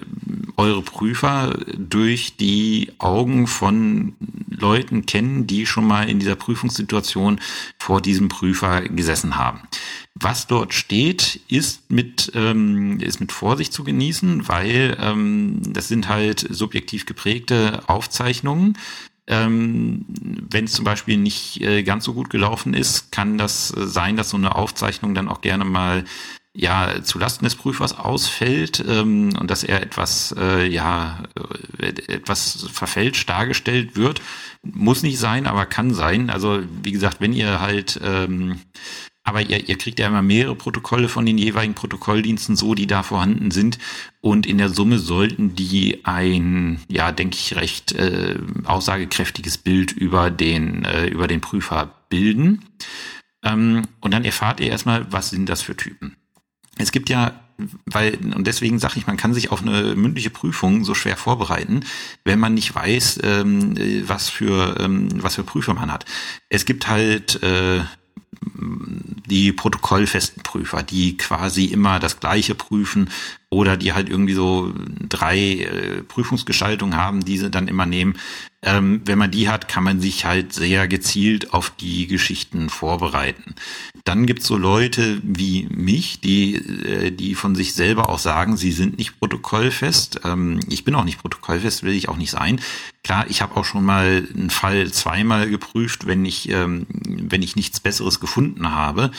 eure 0.56 0.82
Prüfer 0.82 1.60
durch 1.78 2.38
die 2.38 2.92
Augen 2.98 3.46
von 3.46 4.16
Leuten 4.50 5.06
kennen, 5.06 5.46
die 5.46 5.66
schon 5.66 5.86
mal 5.86 6.10
in 6.10 6.20
dieser 6.20 6.36
Prüfungssituation 6.36 7.40
vor 7.78 8.02
diesem 8.02 8.30
Prüfer 8.30 8.82
gesessen 8.82 9.36
haben. 9.36 9.62
Was 10.16 10.46
dort 10.46 10.74
steht, 10.74 11.42
ist 11.48 11.90
mit, 11.90 12.32
ähm, 12.36 13.00
ist 13.00 13.20
mit 13.20 13.32
Vorsicht 13.32 13.74
zu 13.74 13.84
genießen, 13.84 14.48
weil 14.48 14.96
ähm, 15.00 15.60
das 15.66 15.88
sind 15.88 16.08
halt 16.08 16.46
subjektiv 16.50 17.06
geprägte 17.06 17.82
Aufzeichnungen. 17.88 18.78
Ähm, 19.26 20.06
Wenn 20.08 20.66
es 20.66 20.74
zum 20.74 20.86
Beispiel 20.86 21.18
nicht 21.18 21.62
äh, 21.62 21.82
ganz 21.84 22.04
so 22.04 22.14
gut 22.14 22.30
gelaufen 22.30 22.74
ist, 22.74 23.12
kann 23.12 23.38
das 23.38 23.70
sein, 23.70 24.16
dass 24.16 24.30
so 24.30 24.38
eine 24.38 24.56
Aufzeichnung 24.56 25.16
dann 25.16 25.30
auch 25.30 25.42
gerne 25.42 25.66
mal 25.66 26.04
ja 26.54 27.02
zu 27.02 27.18
Lasten 27.18 27.46
des 27.46 27.56
Prüfers 27.56 27.98
ausfällt 27.98 28.84
ähm, 28.88 29.36
und 29.40 29.50
dass 29.50 29.64
er 29.64 29.82
etwas 29.82 30.36
äh, 30.38 30.68
ja 30.68 31.24
äh, 31.80 31.88
etwas 32.12 32.68
verfälscht 32.72 33.28
dargestellt 33.28 33.96
wird 33.96 34.22
muss 34.62 35.02
nicht 35.02 35.18
sein 35.18 35.48
aber 35.48 35.66
kann 35.66 35.96
sein 35.96 36.30
also 36.30 36.62
wie 36.84 36.92
gesagt 36.92 37.22
wenn 37.22 37.34
ihr 37.34 37.60
halt 37.60 38.00
ähm, 38.04 38.60
aber 39.24 39.42
ihr, 39.42 39.68
ihr 39.70 39.78
kriegt 39.78 40.00
ja 40.00 40.08
immer 40.08 40.22
mehrere 40.22 40.56
Protokolle 40.56 41.08
von 41.08 41.26
den 41.26 41.38
jeweiligen 41.38 41.76
Protokolldiensten 41.76 42.56
so, 42.56 42.76
die 42.76 42.88
da 42.88 43.04
vorhanden 43.04 43.52
sind. 43.52 43.80
Und 44.22 44.46
in 44.46 44.58
der 44.58 44.70
Summe 44.70 45.00
sollten 45.00 45.56
die 45.56 46.06
ein, 46.06 46.82
ja, 46.90 47.12
denke 47.12 47.38
ich, 47.38 47.56
recht 47.56 47.94
äh, 47.94 48.38
aussagekräftiges 48.66 49.58
Bild 49.58 49.94
über 49.94 50.30
den, 50.30 50.84
äh, 50.86 51.08
über 51.08 51.28
den 51.28 51.42
Prüfer 51.42 51.94
bilden. 52.10 52.66
Ähm, 53.44 53.84
und 54.02 54.14
dann 54.14 54.26
erfahrt 54.26 54.60
ihr 54.60 54.68
erstmal, 54.68 55.12
was 55.12 55.30
sind 55.30 55.48
das 55.48 55.62
für 55.62 55.76
Typen. 55.76 56.18
Es 56.78 56.92
gibt 56.92 57.10
ja 57.10 57.40
weil, 57.86 58.18
und 58.36 58.48
deswegen 58.48 58.80
sage 58.80 58.96
ich, 58.98 59.06
man 59.06 59.16
kann 59.16 59.34
sich 59.34 59.52
auf 59.52 59.62
eine 59.62 59.96
mündliche 59.96 60.32
Prüfung 60.32 60.84
so 60.84 60.96
schwer 60.96 61.18
vorbereiten, 61.18 61.82
wenn 62.24 62.40
man 62.40 62.56
nicht 62.56 62.74
weiß, 62.74 63.20
ähm, 63.24 63.78
was 64.08 64.30
für 64.30 64.80
ähm, 64.80 65.10
was 65.22 65.36
für 65.36 65.44
Prüfer 65.44 65.76
man 65.76 65.92
hat. 65.92 66.06
Es 66.50 66.66
gibt 66.66 66.88
halt 66.88 67.42
äh, 67.44 67.82
die 69.26 69.52
protokollfesten 69.52 70.44
Prüfer, 70.44 70.84
die 70.84 71.18
quasi 71.18 71.66
immer 71.66 72.00
das 72.00 72.20
Gleiche 72.20 72.56
prüfen 72.56 73.10
oder 73.54 73.78
die 73.78 73.94
halt 73.94 74.10
irgendwie 74.10 74.34
so 74.34 74.74
drei 75.08 75.40
äh, 75.40 76.04
Prüfungsgestaltungen 76.04 76.98
haben, 76.98 77.24
die 77.24 77.38
sie 77.38 77.52
dann 77.52 77.68
immer 77.68 77.86
nehmen. 77.86 78.18
Ähm, 78.66 79.02
wenn 79.06 79.18
man 79.18 79.30
die 79.30 79.50
hat, 79.50 79.68
kann 79.68 79.84
man 79.84 80.00
sich 80.00 80.26
halt 80.26 80.54
sehr 80.54 80.88
gezielt 80.88 81.54
auf 81.54 81.70
die 81.70 82.08
Geschichten 82.08 82.70
vorbereiten. 82.70 83.56
Dann 84.06 84.26
gibt's 84.26 84.48
so 84.48 84.58
Leute 84.58 85.20
wie 85.22 85.68
mich, 85.70 86.22
die, 86.22 86.56
äh, 86.56 87.12
die 87.12 87.36
von 87.36 87.56
sich 87.56 87.74
selber 87.74 88.10
auch 88.10 88.20
sagen, 88.20 88.56
sie 88.56 88.72
sind 88.72 88.98
nicht 88.98 89.20
protokollfest. 89.20 90.22
Ähm, 90.24 90.62
ich 90.70 90.86
bin 90.86 90.96
auch 90.96 91.04
nicht 91.04 91.20
protokollfest, 91.20 91.84
will 91.84 91.94
ich 91.94 92.10
auch 92.10 92.18
nicht 92.18 92.32
sein. 92.32 92.60
Klar, 93.04 93.26
ich 93.28 93.42
habe 93.42 93.58
auch 93.58 93.66
schon 93.66 93.84
mal 93.84 94.26
einen 94.34 94.50
Fall 94.50 94.90
zweimal 94.92 95.50
geprüft, 95.50 96.08
wenn 96.08 96.26
ich, 96.26 96.50
ähm, 96.50 96.88
wenn 96.90 97.42
ich 97.42 97.58
nichts 97.58 97.82
Besseres 97.82 98.22
gefunden 98.24 98.72
habe. 98.72 99.12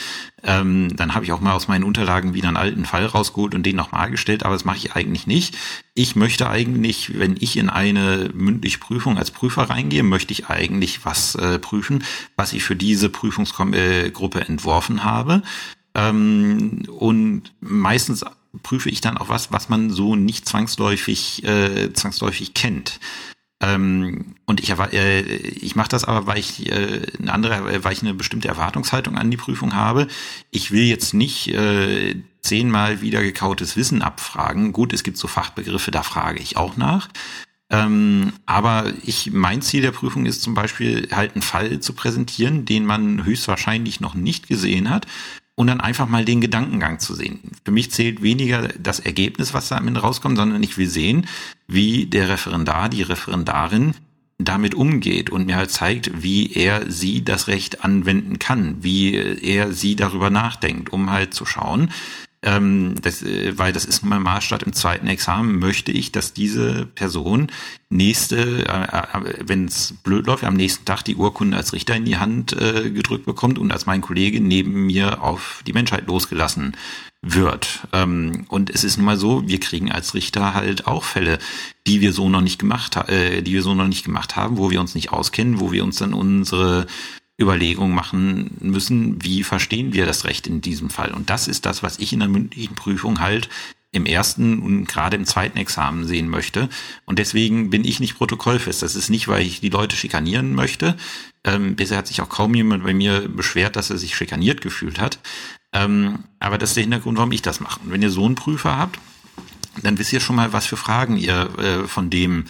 Ähm, 0.43 0.95
dann 0.95 1.13
habe 1.13 1.23
ich 1.23 1.31
auch 1.31 1.39
mal 1.39 1.53
aus 1.53 1.67
meinen 1.67 1.83
Unterlagen 1.83 2.33
wieder 2.33 2.47
einen 2.47 2.57
alten 2.57 2.85
Fall 2.85 3.05
rausgeholt 3.05 3.53
und 3.53 3.63
den 3.63 3.75
nochmal 3.75 4.09
gestellt, 4.09 4.43
aber 4.43 4.55
das 4.55 4.65
mache 4.65 4.77
ich 4.77 4.95
eigentlich 4.95 5.27
nicht. 5.27 5.55
Ich 5.93 6.15
möchte 6.15 6.49
eigentlich, 6.49 7.17
wenn 7.19 7.37
ich 7.39 7.55
in 7.55 7.69
eine 7.69 8.31
mündliche 8.33 8.79
Prüfung 8.79 9.17
als 9.17 9.29
Prüfer 9.29 9.69
reingehe, 9.69 10.03
möchte 10.03 10.33
ich 10.33 10.49
eigentlich 10.49 11.05
was 11.05 11.35
äh, 11.35 11.59
prüfen, 11.59 12.03
was 12.35 12.51
ich 12.53 12.63
für 12.63 12.75
diese 12.75 13.09
Prüfungsgruppe 13.09 14.41
entworfen 14.41 15.03
habe. 15.03 15.43
Ähm, 15.93 16.83
und 16.89 17.53
meistens 17.61 18.25
prüfe 18.63 18.89
ich 18.89 19.01
dann 19.01 19.17
auch 19.17 19.29
was, 19.29 19.51
was 19.51 19.69
man 19.69 19.91
so 19.91 20.15
nicht 20.15 20.47
zwangsläufig, 20.47 21.43
äh, 21.43 21.93
zwangsläufig 21.93 22.53
kennt. 22.53 22.99
Ähm, 23.61 24.35
und 24.45 24.59
ich, 24.59 24.69
äh, 24.71 25.21
ich 25.21 25.75
mache 25.75 25.89
das 25.89 26.03
aber, 26.03 26.27
weil 26.27 26.39
ich 26.39 26.69
äh, 26.71 27.03
eine 27.19 27.33
andere, 27.33 27.83
weil 27.83 27.93
ich 27.93 28.01
eine 28.01 28.13
bestimmte 28.13 28.47
Erwartungshaltung 28.47 29.17
an 29.17 29.31
die 29.31 29.37
Prüfung 29.37 29.73
habe. 29.73 30.07
Ich 30.51 30.71
will 30.71 30.83
jetzt 30.83 31.13
nicht 31.13 31.47
äh, 31.47 32.15
zehnmal 32.41 33.01
wieder 33.01 33.21
gekautes 33.21 33.77
Wissen 33.77 34.01
abfragen. 34.01 34.73
Gut, 34.73 34.93
es 34.93 35.03
gibt 35.03 35.17
so 35.17 35.27
Fachbegriffe, 35.27 35.91
da 35.91 36.03
frage 36.03 36.39
ich 36.39 36.57
auch 36.57 36.75
nach. 36.77 37.09
Ähm, 37.69 38.33
aber 38.45 38.93
ich, 39.03 39.31
mein 39.31 39.61
Ziel 39.61 39.81
der 39.81 39.91
Prüfung 39.91 40.25
ist 40.25 40.41
zum 40.41 40.53
Beispiel 40.53 41.07
halt 41.11 41.33
einen 41.33 41.41
Fall 41.41 41.79
zu 41.79 41.93
präsentieren, 41.93 42.65
den 42.65 42.85
man 42.85 43.23
höchstwahrscheinlich 43.23 44.01
noch 44.01 44.13
nicht 44.13 44.47
gesehen 44.47 44.89
hat 44.89 45.07
und 45.55 45.67
dann 45.67 45.79
einfach 45.79 46.07
mal 46.07 46.25
den 46.25 46.41
Gedankengang 46.41 46.99
zu 46.99 47.15
sehen. 47.15 47.39
Für 47.63 47.71
mich 47.71 47.91
zählt 47.91 48.21
weniger 48.21 48.67
das 48.79 48.99
Ergebnis, 48.99 49.53
was 49.53 49.69
da 49.69 49.77
am 49.77 49.87
Ende 49.87 50.01
rauskommt, 50.01 50.37
sondern 50.37 50.61
ich 50.61 50.77
will 50.77 50.87
sehen, 50.87 51.27
wie 51.67 52.05
der 52.05 52.29
Referendar, 52.29 52.89
die 52.89 53.01
Referendarin 53.01 53.95
damit 54.37 54.75
umgeht 54.75 55.29
und 55.29 55.45
mir 55.45 55.55
halt 55.55 55.71
zeigt, 55.71 56.21
wie 56.21 56.51
er 56.51 56.91
sie 56.91 57.23
das 57.23 57.47
Recht 57.47 57.85
anwenden 57.85 58.37
kann, 58.37 58.83
wie 58.83 59.15
er 59.15 59.71
sie 59.71 59.95
darüber 59.95 60.29
nachdenkt, 60.29 60.91
um 60.91 61.09
halt 61.09 61.33
zu 61.33 61.45
schauen, 61.45 61.89
ähm, 62.45 62.95
das, 63.01 63.23
äh, 63.23 63.57
weil 63.57 63.73
das 63.73 63.85
ist 63.85 64.03
mal 64.03 64.19
Maßstab 64.19 64.63
im 64.63 64.73
zweiten 64.73 65.07
Examen, 65.07 65.59
möchte 65.59 65.91
ich, 65.91 66.11
dass 66.11 66.33
diese 66.33 66.85
Person 66.85 67.51
nächste, 67.89 68.65
äh, 68.67 69.29
äh 69.29 69.33
wenn 69.45 69.65
es 69.65 69.95
blöd 70.03 70.27
läuft, 70.27 70.43
am 70.43 70.55
nächsten 70.55 70.85
Tag 70.85 71.03
die 71.03 71.15
Urkunde 71.15 71.57
als 71.57 71.73
Richter 71.73 71.95
in 71.95 72.05
die 72.05 72.17
Hand 72.17 72.53
äh, 72.53 72.91
gedrückt 72.91 73.25
bekommt 73.25 73.59
und 73.59 73.71
als 73.71 73.85
mein 73.85 74.01
Kollege 74.01 74.39
neben 74.39 74.85
mir 74.85 75.21
auf 75.21 75.63
die 75.65 75.73
Menschheit 75.73 76.07
losgelassen 76.07 76.77
wird. 77.21 77.87
Ähm, 77.91 78.45
und 78.49 78.69
es 78.69 78.83
ist 78.83 78.97
nun 78.97 79.05
mal 79.05 79.17
so, 79.17 79.47
wir 79.47 79.59
kriegen 79.59 79.91
als 79.91 80.13
Richter 80.13 80.53
halt 80.53 80.85
auch 80.85 81.03
Fälle, 81.03 81.39
die 81.87 81.99
wir 81.99 82.13
so 82.13 82.29
noch 82.29 82.41
nicht 82.41 82.59
gemacht, 82.59 82.95
äh, 83.09 83.41
die 83.41 83.53
wir 83.53 83.63
so 83.63 83.73
noch 83.73 83.87
nicht 83.87 84.05
gemacht 84.05 84.35
haben, 84.35 84.57
wo 84.57 84.69
wir 84.69 84.79
uns 84.79 84.93
nicht 84.93 85.11
auskennen, 85.11 85.59
wo 85.59 85.71
wir 85.71 85.83
uns 85.83 85.97
dann 85.97 86.13
unsere 86.13 86.85
Überlegung 87.39 87.93
machen 87.93 88.51
müssen, 88.61 89.23
wie 89.23 89.43
verstehen 89.43 89.93
wir 89.93 90.05
das 90.05 90.23
Recht 90.23 90.47
in 90.47 90.61
diesem 90.61 90.89
Fall. 90.89 91.13
Und 91.13 91.29
das 91.29 91.47
ist 91.47 91.65
das, 91.65 91.83
was 91.83 91.99
ich 91.99 92.13
in 92.13 92.19
der 92.19 92.29
mündlichen 92.29 92.75
Prüfung 92.75 93.19
halt 93.19 93.49
im 93.91 94.05
ersten 94.05 94.59
und 94.59 94.87
gerade 94.87 95.15
im 95.15 95.25
zweiten 95.25 95.57
Examen 95.57 96.05
sehen 96.05 96.29
möchte. 96.29 96.69
Und 97.05 97.19
deswegen 97.19 97.69
bin 97.69 97.83
ich 97.85 97.99
nicht 97.99 98.17
protokollfest. 98.17 98.81
Das 98.81 98.95
ist 98.95 99.09
nicht, 99.09 99.27
weil 99.27 99.45
ich 99.45 99.61
die 99.61 99.69
Leute 99.69 99.95
schikanieren 99.95 100.53
möchte. 100.53 100.95
Ähm, 101.43 101.75
bisher 101.75 101.97
hat 101.97 102.07
sich 102.07 102.21
auch 102.21 102.29
kaum 102.29 102.53
jemand 102.55 102.83
bei 102.83 102.93
mir 102.93 103.27
beschwert, 103.29 103.75
dass 103.75 103.89
er 103.89 103.97
sich 103.97 104.15
schikaniert 104.15 104.61
gefühlt 104.61 104.99
hat. 104.99 105.19
Ähm, 105.73 106.19
aber 106.39 106.57
das 106.57 106.71
ist 106.71 106.75
der 106.75 106.83
Hintergrund, 106.83 107.17
warum 107.17 107.31
ich 107.31 107.41
das 107.41 107.59
mache. 107.59 107.79
Und 107.81 107.91
wenn 107.91 108.01
ihr 108.01 108.11
so 108.11 108.25
einen 108.25 108.35
Prüfer 108.35 108.77
habt, 108.77 108.99
dann 109.81 109.97
wisst 109.97 110.13
ihr 110.13 110.19
schon 110.19 110.35
mal, 110.35 110.53
was 110.53 110.65
für 110.65 110.77
Fragen 110.77 111.17
ihr 111.17 111.49
äh, 111.57 111.87
von 111.87 112.09
dem 112.09 112.45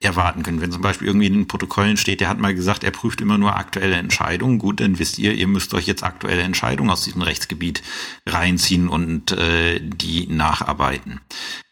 erwarten 0.00 0.42
können. 0.42 0.60
Wenn 0.60 0.72
zum 0.72 0.82
Beispiel 0.82 1.06
irgendwie 1.06 1.26
in 1.26 1.34
den 1.34 1.48
Protokollen 1.48 1.96
steht, 1.96 2.20
der 2.20 2.28
hat 2.28 2.38
mal 2.38 2.54
gesagt, 2.54 2.84
er 2.84 2.90
prüft 2.90 3.20
immer 3.20 3.36
nur 3.38 3.56
aktuelle 3.56 3.96
Entscheidungen, 3.96 4.58
gut, 4.58 4.80
dann 4.80 4.98
wisst 4.98 5.18
ihr, 5.18 5.34
ihr 5.34 5.46
müsst 5.46 5.74
euch 5.74 5.86
jetzt 5.86 6.02
aktuelle 6.02 6.42
Entscheidungen 6.42 6.90
aus 6.90 7.04
diesem 7.04 7.22
Rechtsgebiet 7.22 7.82
reinziehen 8.26 8.88
und 8.88 9.32
äh, 9.32 9.78
die 9.80 10.26
nacharbeiten. 10.26 11.20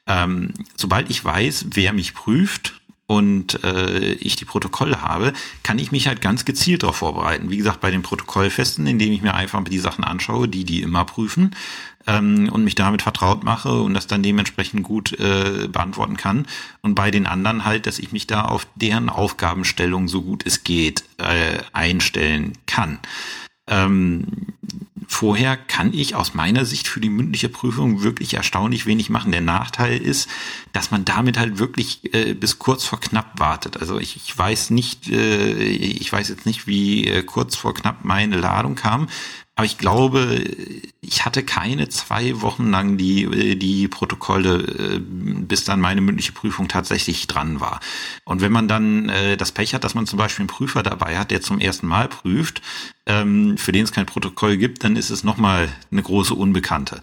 Ähm, 0.07 0.53
sobald 0.77 1.11
ich 1.11 1.25
weiß, 1.25 1.67
wer 1.73 1.93
mich 1.93 2.15
prüft, 2.15 2.78
und 3.09 3.65
äh, 3.65 4.13
ich 4.13 4.37
die 4.37 4.45
Protokolle 4.45 5.01
habe, 5.01 5.33
kann 5.63 5.79
ich 5.79 5.91
mich 5.93 6.07
halt 6.07 6.21
ganz 6.21 6.45
gezielt 6.45 6.83
darauf 6.83 6.97
vorbereiten. 6.97 7.49
Wie 7.49 7.57
gesagt, 7.57 7.81
bei 7.81 7.91
den 7.91 8.03
Protokollfesten, 8.03 8.87
indem 8.87 9.13
ich 9.13 9.23
mir 9.23 9.35
einfach 9.35 9.65
die 9.65 9.79
Sachen 9.79 10.05
anschaue, 10.05 10.47
die 10.47 10.65
die 10.65 10.83
immer 10.83 11.07
prüfen 11.07 11.57
ähm, 12.07 12.51
und 12.53 12.65
mich 12.65 12.75
damit 12.75 13.01
vertraut 13.01 13.45
mache 13.45 13.81
und 13.81 13.95
das 13.95 14.09
dann 14.09 14.23
dementsprechend 14.23 14.83
gut 14.83 15.19
äh, 15.19 15.69
beantworten 15.69 16.19
kann. 16.19 16.47
Und 16.83 16.95
bei 16.95 17.11
den 17.11 17.27
anderen 17.27 17.65
halt, 17.65 17.87
dass 17.87 17.99
ich 17.99 18.13
mich 18.13 18.27
da 18.27 18.43
auf 18.43 18.67
deren 18.75 19.09
Aufgabenstellung 19.09 20.07
so 20.07 20.21
gut 20.21 20.45
es 20.45 20.63
geht 20.63 21.03
äh, 21.17 21.59
einstellen 21.73 22.53
kann. 22.67 22.99
Ähm, 23.69 24.27
vorher 25.11 25.57
kann 25.57 25.95
ich 25.95 26.15
aus 26.15 26.35
meiner 26.35 26.67
Sicht 26.67 26.87
für 26.87 27.01
die 27.01 27.09
mündliche 27.09 27.49
Prüfung 27.49 28.03
wirklich 28.03 28.35
erstaunlich 28.35 28.85
wenig 28.85 29.09
machen. 29.09 29.33
Der 29.33 29.41
Nachteil 29.41 29.97
ist, 29.97 30.29
dass 30.75 30.91
man 30.91 31.07
damit 31.07 31.39
halt 31.39 31.59
wirklich 31.59 32.15
äh, 32.15 32.35
bis 32.35 32.59
kurz 32.59 32.85
vor 32.85 33.01
knapp 33.01 33.41
wartet. 33.41 33.79
Also 33.79 33.99
ich, 33.99 34.17
ich 34.17 34.37
weiß 34.37 34.69
nicht, 34.69 35.09
äh, 35.09 35.55
ich 35.55 36.13
weiß 36.13 36.29
jetzt 36.29 36.45
nicht, 36.45 36.67
wie 36.67 37.07
äh, 37.07 37.23
kurz 37.23 37.57
vor 37.57 37.73
knapp 37.73 38.05
meine 38.05 38.37
Ladung 38.37 38.75
kam, 38.75 39.09
aber 39.59 39.67
ich 39.67 39.77
glaube, 39.77 40.45
ich 41.01 41.25
hatte 41.25 41.43
keine 41.43 41.89
zwei 41.89 42.43
Wochen 42.43 42.71
lang 42.71 42.97
die, 42.97 43.59
die 43.59 43.89
Protokolle, 43.89 44.59
äh, 44.59 45.01
bis 45.01 45.65
dann 45.65 45.81
meine 45.81 46.01
mündliche 46.01 46.31
Prüfung 46.31 46.69
tatsächlich 46.69 47.27
dran 47.27 47.59
war. 47.59 47.81
Und 48.23 48.41
wenn 48.41 48.53
man 48.53 48.69
dann 48.69 49.09
äh, 49.09 49.37
das 49.37 49.51
Pech 49.51 49.75
hat, 49.75 49.83
dass 49.83 49.97
man 49.97 50.07
zum 50.07 50.17
Beispiel 50.17 50.45
einen 50.45 50.49
Prüfer 50.49 50.85
dabei 50.85 51.19
hat, 51.19 51.33
der 51.33 51.41
zum 51.41 51.59
ersten 51.59 51.89
Mal 51.89 52.07
prüft, 52.07 52.63
ähm, 53.07 53.59
für 53.59 53.73
den 53.73 53.83
es 53.83 53.91
kein 53.91 54.07
Protokoll 54.07 54.59
gibt, 54.59 54.85
dann 54.85 54.95
ist 54.95 55.11
es 55.11 55.25
nochmal 55.25 55.69
eine 55.91 56.05
große 56.05 56.35
Unbekannte. 56.35 57.01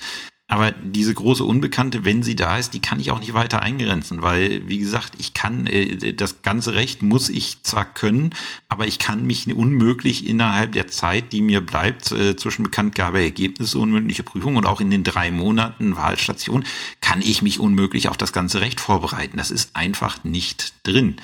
Aber 0.47 0.71
diese 0.71 1.13
große 1.13 1.43
Unbekannte, 1.43 2.05
wenn 2.05 2.21
sie 2.21 2.35
da 2.35 2.59
ist, 2.59 2.75
die 2.75 2.79
kann 2.79 2.99
ich 2.99 3.09
auch 3.09 3.19
nicht 3.19 3.33
weiter 3.33 3.63
eingrenzen, 3.63 4.21
weil, 4.21 4.67
wie 4.67 4.77
gesagt, 4.77 5.13
ich 5.17 5.33
kann, 5.33 5.65
äh, 5.65 6.13
das 6.13 6.43
ganze 6.43 6.75
Recht 6.75 7.01
muss 7.01 7.29
ich 7.29 7.63
zwar 7.63 7.85
können, 7.85 8.29
aber 8.69 8.85
ich 8.85 8.99
kann 8.99 9.25
mich 9.25 9.51
unmöglich 9.51 10.27
innerhalb 10.27 10.73
der 10.73 10.87
Zeit, 10.87 11.33
die 11.33 11.41
mir 11.41 11.61
bleibt, 11.61 12.11
äh, 12.11 12.35
zwischen 12.35 12.61
Bekanntgabe, 12.61 13.23
Ergebnisse 13.23 13.79
und 13.79 13.89
mündliche 13.89 14.21
Prüfung 14.21 14.55
und 14.55 14.67
auch 14.67 14.81
in 14.81 14.91
den 14.91 15.03
drei 15.03 15.31
Monaten 15.31 15.95
Wahlstation, 15.95 16.63
kann 17.01 17.21
ich 17.21 17.41
mich 17.41 17.59
unmöglich 17.59 18.09
auf 18.09 18.17
das 18.17 18.31
ganze 18.31 18.61
Recht 18.61 18.79
vorbereiten. 18.79 19.37
Das 19.37 19.49
ist 19.49 19.75
einfach 19.75 20.23
nicht 20.23 20.73
drin. 20.83 21.15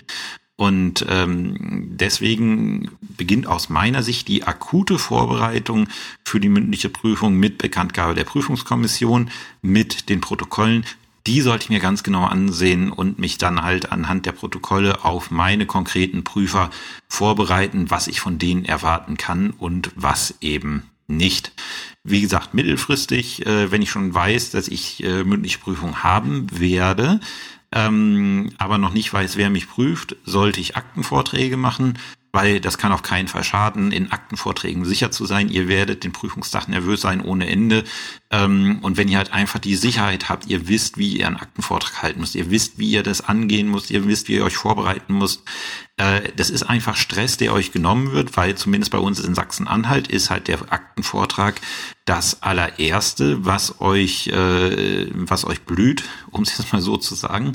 Und 0.57 1.05
ähm, 1.09 1.55
deswegen 1.95 2.91
beginnt 3.17 3.47
aus 3.47 3.69
meiner 3.69 4.03
Sicht 4.03 4.27
die 4.27 4.43
akute 4.43 4.99
Vorbereitung 4.99 5.87
für 6.23 6.39
die 6.39 6.49
mündliche 6.49 6.89
Prüfung 6.89 7.35
mit 7.35 7.57
Bekanntgabe 7.57 8.13
der 8.13 8.25
Prüfungskommission, 8.25 9.31
mit 9.61 10.09
den 10.09 10.21
Protokollen. 10.21 10.85
Die 11.27 11.41
sollte 11.41 11.65
ich 11.65 11.69
mir 11.69 11.79
ganz 11.79 12.03
genau 12.03 12.25
ansehen 12.25 12.91
und 12.91 13.19
mich 13.19 13.37
dann 13.37 13.63
halt 13.63 13.91
anhand 13.91 14.25
der 14.25 14.31
Protokolle 14.31 15.05
auf 15.05 15.31
meine 15.31 15.65
konkreten 15.65 16.23
Prüfer 16.23 16.69
vorbereiten, 17.07 17.89
was 17.89 18.07
ich 18.07 18.19
von 18.19 18.39
denen 18.39 18.65
erwarten 18.65 19.17
kann 19.17 19.51
und 19.51 19.91
was 19.95 20.35
eben 20.41 20.83
nicht. 21.07 21.51
Wie 22.03 22.21
gesagt, 22.21 22.53
mittelfristig, 22.53 23.45
äh, 23.45 23.71
wenn 23.71 23.81
ich 23.81 23.91
schon 23.91 24.13
weiß, 24.13 24.51
dass 24.51 24.67
ich 24.67 25.03
äh, 25.03 25.23
mündliche 25.23 25.59
Prüfung 25.59 26.03
haben 26.03 26.47
werde, 26.59 27.19
ähm, 27.73 28.51
aber 28.57 28.77
noch 28.77 28.93
nicht 28.93 29.13
weiß, 29.13 29.37
wer 29.37 29.49
mich 29.49 29.69
prüft, 29.69 30.15
sollte 30.25 30.59
ich 30.59 30.75
Aktenvorträge 30.75 31.57
machen, 31.57 31.97
weil 32.31 32.61
das 32.61 32.77
kann 32.77 32.91
auf 32.91 33.03
keinen 33.03 33.27
Fall 33.27 33.43
schaden, 33.43 33.91
in 33.91 34.11
Aktenvorträgen 34.11 34.85
sicher 34.85 35.11
zu 35.11 35.25
sein. 35.25 35.49
Ihr 35.49 35.67
werdet 35.67 36.03
den 36.03 36.13
Prüfungstag 36.13 36.67
nervös 36.67 37.01
sein 37.01 37.21
ohne 37.21 37.47
Ende. 37.47 37.83
Ähm, 38.29 38.79
und 38.81 38.97
wenn 38.97 39.09
ihr 39.09 39.17
halt 39.17 39.33
einfach 39.33 39.59
die 39.59 39.75
Sicherheit 39.75 40.29
habt, 40.29 40.47
ihr 40.47 40.67
wisst, 40.67 40.97
wie 40.97 41.17
ihr 41.17 41.27
einen 41.27 41.37
Aktenvortrag 41.37 42.01
halten 42.01 42.21
müsst, 42.21 42.35
ihr 42.35 42.49
wisst, 42.49 42.77
wie 42.77 42.91
ihr 42.91 43.03
das 43.03 43.21
angehen 43.21 43.69
müsst, 43.69 43.91
ihr 43.91 44.07
wisst, 44.07 44.29
wie 44.29 44.35
ihr 44.35 44.45
euch 44.45 44.55
vorbereiten 44.55 45.17
müsst. 45.17 45.43
Äh, 45.97 46.21
das 46.37 46.49
ist 46.49 46.63
einfach 46.63 46.95
Stress, 46.95 47.37
der 47.37 47.53
euch 47.53 47.71
genommen 47.71 48.11
wird, 48.13 48.37
weil 48.37 48.55
zumindest 48.55 48.91
bei 48.91 48.97
uns 48.97 49.19
in 49.19 49.35
Sachsen-Anhalt 49.35 50.07
ist 50.07 50.29
halt 50.29 50.47
der 50.47 50.59
Aktenvortrag 50.71 51.59
das 52.05 52.41
allererste, 52.41 53.45
was 53.45 53.81
euch, 53.81 54.27
äh, 54.27 55.07
was 55.13 55.45
euch 55.45 55.61
blüht, 55.61 56.03
um 56.29 56.43
es 56.43 56.57
jetzt 56.57 56.71
mal 56.71 56.81
so 56.81 56.97
zu 56.97 57.15
sagen. 57.15 57.51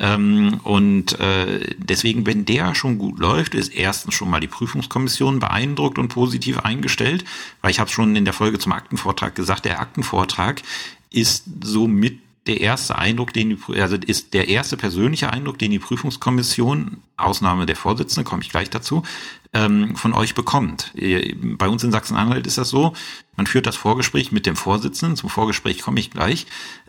Ähm, 0.00 0.60
und 0.64 1.20
äh, 1.20 1.74
deswegen, 1.76 2.26
wenn 2.26 2.46
der 2.46 2.74
schon 2.74 2.98
gut 2.98 3.18
läuft, 3.18 3.54
ist 3.54 3.68
erstens 3.68 4.14
schon 4.14 4.30
mal 4.30 4.40
die 4.40 4.48
Prüfungskommission 4.48 5.38
beeindruckt 5.38 5.98
und 5.98 6.08
positiv 6.08 6.60
eingestellt, 6.60 7.24
weil 7.60 7.70
ich 7.70 7.78
habe 7.78 7.90
schon 7.90 8.16
in 8.16 8.24
der 8.24 8.34
Folge 8.34 8.58
zum 8.58 8.72
Aktenvortrag 8.72 9.34
gesagt, 9.34 9.66
der 9.66 9.80
Aktenvortrag 9.80 10.62
ist 11.10 11.44
somit 11.62 12.18
der 12.46 12.60
erste 12.60 12.96
Eindruck, 12.96 13.32
den 13.32 13.50
die, 13.50 13.80
also 13.80 13.96
ist 13.96 14.32
der 14.34 14.48
erste 14.48 14.76
persönliche 14.76 15.30
Eindruck, 15.30 15.58
den 15.58 15.70
die 15.70 15.78
Prüfungskommission, 15.78 16.98
Ausnahme 17.16 17.66
der 17.66 17.76
Vorsitzende, 17.76 18.28
komme 18.28 18.42
ich 18.42 18.50
gleich 18.50 18.70
dazu, 18.70 19.02
ähm, 19.52 19.94
von 19.96 20.14
euch 20.14 20.34
bekommt. 20.34 20.92
Bei 20.94 21.68
uns 21.68 21.84
in 21.84 21.92
Sachsen-Anhalt 21.92 22.46
ist 22.46 22.56
das 22.56 22.70
so, 22.70 22.94
man 23.36 23.46
führt 23.46 23.66
das 23.66 23.76
Vorgespräch 23.76 24.32
mit 24.32 24.46
dem 24.46 24.56
Vorsitzenden, 24.56 25.16
zum 25.16 25.28
Vorgespräch 25.28 25.82
komme 25.82 26.00
ich 26.00 26.10
gleich, 26.10 26.46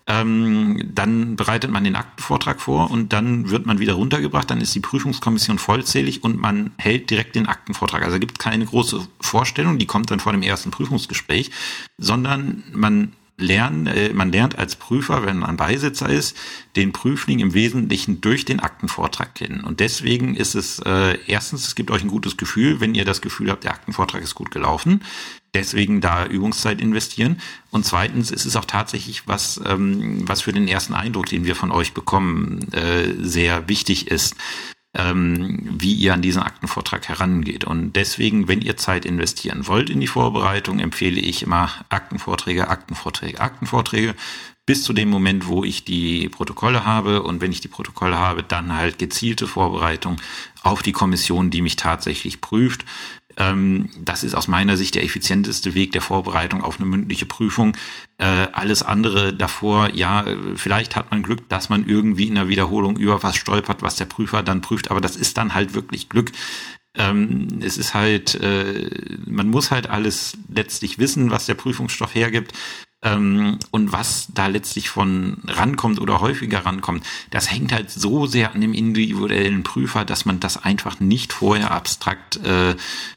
ähm, 0.07 0.91
dann 0.93 1.35
bereitet 1.35 1.69
man 1.69 1.83
den 1.83 1.95
Aktenvortrag 1.95 2.61
vor 2.61 2.89
und 2.89 3.13
dann 3.13 3.49
wird 3.49 3.65
man 3.65 3.79
wieder 3.79 3.93
runtergebracht, 3.93 4.49
dann 4.49 4.61
ist 4.61 4.73
die 4.73 4.79
Prüfungskommission 4.79 5.59
vollzählig 5.59 6.23
und 6.23 6.39
man 6.39 6.71
hält 6.77 7.09
direkt 7.09 7.35
den 7.35 7.47
Aktenvortrag. 7.47 8.03
Also 8.03 8.19
gibt 8.19 8.39
keine 8.39 8.65
große 8.65 9.07
Vorstellung, 9.19 9.77
die 9.77 9.85
kommt 9.85 10.11
dann 10.11 10.19
vor 10.19 10.31
dem 10.31 10.43
ersten 10.43 10.71
Prüfungsgespräch, 10.71 11.51
sondern 11.97 12.63
man 12.73 13.13
lernen, 13.41 13.87
äh, 13.87 14.13
man 14.13 14.31
lernt 14.31 14.57
als 14.57 14.75
Prüfer, 14.75 15.25
wenn 15.25 15.39
man 15.39 15.57
Beisitzer 15.57 16.09
ist, 16.09 16.37
den 16.75 16.93
Prüfling 16.93 17.39
im 17.39 17.53
Wesentlichen 17.53 18.21
durch 18.21 18.45
den 18.45 18.59
Aktenvortrag 18.59 19.35
kennen. 19.35 19.63
Und 19.63 19.79
deswegen 19.79 20.35
ist 20.35 20.55
es 20.55 20.79
äh, 20.79 21.17
erstens, 21.27 21.67
es 21.67 21.75
gibt 21.75 21.91
euch 21.91 22.03
ein 22.03 22.09
gutes 22.09 22.37
Gefühl, 22.37 22.79
wenn 22.79 22.95
ihr 22.95 23.05
das 23.05 23.21
Gefühl 23.21 23.51
habt, 23.51 23.63
der 23.63 23.71
Aktenvortrag 23.71 24.21
ist 24.21 24.35
gut 24.35 24.51
gelaufen. 24.51 25.01
Deswegen 25.53 25.99
da 25.99 26.25
Übungszeit 26.25 26.79
investieren. 26.79 27.41
Und 27.71 27.85
zweitens 27.85 28.31
ist 28.31 28.45
es 28.45 28.55
auch 28.55 28.65
tatsächlich 28.65 29.27
was, 29.27 29.59
ähm, 29.65 30.27
was 30.27 30.41
für 30.41 30.53
den 30.53 30.67
ersten 30.67 30.93
Eindruck, 30.93 31.25
den 31.25 31.45
wir 31.45 31.55
von 31.55 31.71
euch 31.71 31.93
bekommen, 31.93 32.71
äh, 32.71 33.13
sehr 33.19 33.67
wichtig 33.67 34.07
ist 34.07 34.35
ähm, 34.93 35.59
wie 35.79 35.93
ihr 35.93 36.13
an 36.13 36.21
diesen 36.21 36.41
Aktenvortrag 36.41 37.07
herangeht. 37.07 37.63
Und 37.63 37.93
deswegen, 37.93 38.47
wenn 38.47 38.61
ihr 38.61 38.77
Zeit 38.77 39.05
investieren 39.05 39.67
wollt 39.67 39.89
in 39.89 40.01
die 40.01 40.07
Vorbereitung, 40.07 40.79
empfehle 40.79 41.19
ich 41.19 41.43
immer 41.43 41.71
Aktenvorträge, 41.89 42.67
Aktenvorträge, 42.67 43.39
Aktenvorträge 43.39 44.15
bis 44.65 44.83
zu 44.83 44.93
dem 44.93 45.09
Moment, 45.09 45.47
wo 45.47 45.63
ich 45.63 45.85
die 45.85 46.29
Protokolle 46.29 46.85
habe. 46.85 47.23
Und 47.23 47.41
wenn 47.41 47.51
ich 47.51 47.61
die 47.61 47.67
Protokolle 47.67 48.17
habe, 48.17 48.43
dann 48.43 48.75
halt 48.75 48.99
gezielte 48.99 49.47
Vorbereitung 49.47 50.17
auf 50.61 50.83
die 50.83 50.91
Kommission, 50.91 51.49
die 51.49 51.61
mich 51.61 51.75
tatsächlich 51.75 52.41
prüft. 52.41 52.85
Ähm, 53.37 53.89
das 53.99 54.23
ist 54.23 54.35
aus 54.35 54.47
meiner 54.47 54.77
Sicht 54.77 54.95
der 54.95 55.03
effizienteste 55.03 55.73
Weg 55.73 55.91
der 55.91 56.01
Vorbereitung 56.01 56.63
auf 56.63 56.79
eine 56.79 56.87
mündliche 56.87 57.25
Prüfung. 57.25 57.75
Äh, 58.17 58.47
alles 58.53 58.83
andere 58.83 59.33
davor, 59.33 59.89
ja, 59.93 60.25
vielleicht 60.55 60.95
hat 60.95 61.11
man 61.11 61.23
Glück, 61.23 61.47
dass 61.49 61.69
man 61.69 61.87
irgendwie 61.87 62.27
in 62.27 62.35
der 62.35 62.47
Wiederholung 62.47 62.97
über 62.97 63.23
was 63.23 63.35
stolpert, 63.35 63.81
was 63.81 63.95
der 63.95 64.05
Prüfer 64.05 64.43
dann 64.43 64.61
prüft, 64.61 64.91
aber 64.91 65.01
das 65.01 65.15
ist 65.15 65.37
dann 65.37 65.53
halt 65.53 65.73
wirklich 65.73 66.09
Glück. 66.09 66.31
Ähm, 66.93 67.47
es 67.61 67.77
ist 67.77 67.93
halt, 67.93 68.35
äh, 68.35 68.89
man 69.25 69.47
muss 69.47 69.71
halt 69.71 69.89
alles 69.89 70.37
letztlich 70.49 70.99
wissen, 70.99 71.31
was 71.31 71.45
der 71.45 71.55
Prüfungsstoff 71.55 72.13
hergibt. 72.15 72.53
Ähm, 73.03 73.57
und 73.71 73.91
was 73.91 74.27
da 74.33 74.47
letztlich 74.47 74.89
von 74.89 75.37
rankommt 75.47 75.99
oder 75.99 76.21
häufiger 76.21 76.65
rankommt, 76.65 77.05
das 77.31 77.51
hängt 77.51 77.71
halt 77.71 77.89
so 77.89 78.27
sehr 78.27 78.53
an 78.53 78.61
dem 78.61 78.73
individuellen 78.73 79.63
Prüfer, 79.63 80.05
dass 80.05 80.25
man 80.25 80.39
das 80.39 80.63
einfach 80.63 80.99
nicht 80.99 81.33
vorher 81.33 81.71
abstrakt 81.71 82.37
äh, 82.37 82.75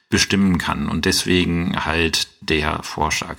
bestimmen 0.09 0.59
kann. 0.59 0.89
Und 0.89 1.05
deswegen 1.05 1.85
halt 1.85 2.29
der 2.41 2.83
Vorschlag. 2.83 3.37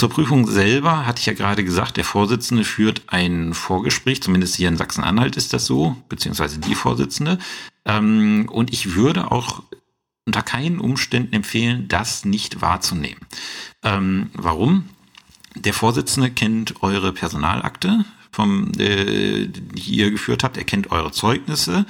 Zur 0.00 0.08
Prüfung 0.08 0.46
selber 0.46 1.06
hatte 1.06 1.20
ich 1.20 1.26
ja 1.26 1.34
gerade 1.34 1.62
gesagt, 1.62 1.98
der 1.98 2.04
Vorsitzende 2.04 2.64
führt 2.64 3.02
ein 3.08 3.52
Vorgespräch, 3.52 4.22
zumindest 4.22 4.56
hier 4.56 4.68
in 4.68 4.78
Sachsen-Anhalt 4.78 5.36
ist 5.36 5.52
das 5.52 5.66
so, 5.66 5.94
beziehungsweise 6.08 6.58
die 6.58 6.74
Vorsitzende. 6.74 7.38
Ähm, 7.84 8.48
und 8.50 8.72
ich 8.72 8.94
würde 8.94 9.30
auch 9.30 9.62
unter 10.24 10.42
keinen 10.42 10.80
Umständen 10.80 11.34
empfehlen, 11.34 11.86
das 11.88 12.24
nicht 12.24 12.62
wahrzunehmen. 12.62 13.20
Ähm, 13.82 14.30
warum? 14.32 14.88
Der 15.56 15.74
Vorsitzende 15.74 16.30
kennt 16.30 16.82
eure 16.82 17.12
Personalakte, 17.12 18.04
vom, 18.32 18.72
äh, 18.78 19.46
die 19.46 19.96
ihr 19.96 20.10
geführt 20.10 20.44
habt. 20.44 20.56
Er 20.56 20.64
kennt 20.64 20.90
eure 20.90 21.12
Zeugnisse 21.12 21.86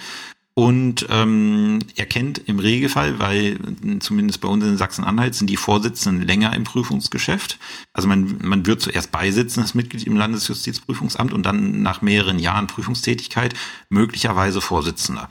und 0.55 1.07
ähm, 1.11 1.79
er 1.97 2.07
kennt 2.07 2.39
im 2.49 2.59
Regelfall, 2.59 3.19
weil 3.19 3.59
zumindest 4.01 4.41
bei 4.41 4.49
uns 4.49 4.65
in 4.65 4.77
Sachsen-Anhalt 4.77 5.35
sind 5.35 5.49
die 5.49 5.57
Vorsitzenden 5.57 6.27
länger 6.27 6.55
im 6.55 6.65
Prüfungsgeschäft. 6.65 7.59
Also 7.93 8.09
man, 8.09 8.37
man 8.43 8.67
wird 8.67 8.83
zuerst 8.83 9.13
beisitzendes 9.13 9.75
Mitglied 9.75 10.07
im 10.07 10.17
Landesjustizprüfungsamt 10.17 11.33
und 11.33 11.45
dann 11.45 11.83
nach 11.83 12.03
mehreren 12.03 12.39
Jahren 12.39 12.67
Prüfungstätigkeit 12.67 13.55
möglicherweise 13.89 14.61
Vorsitzender. 14.61 15.31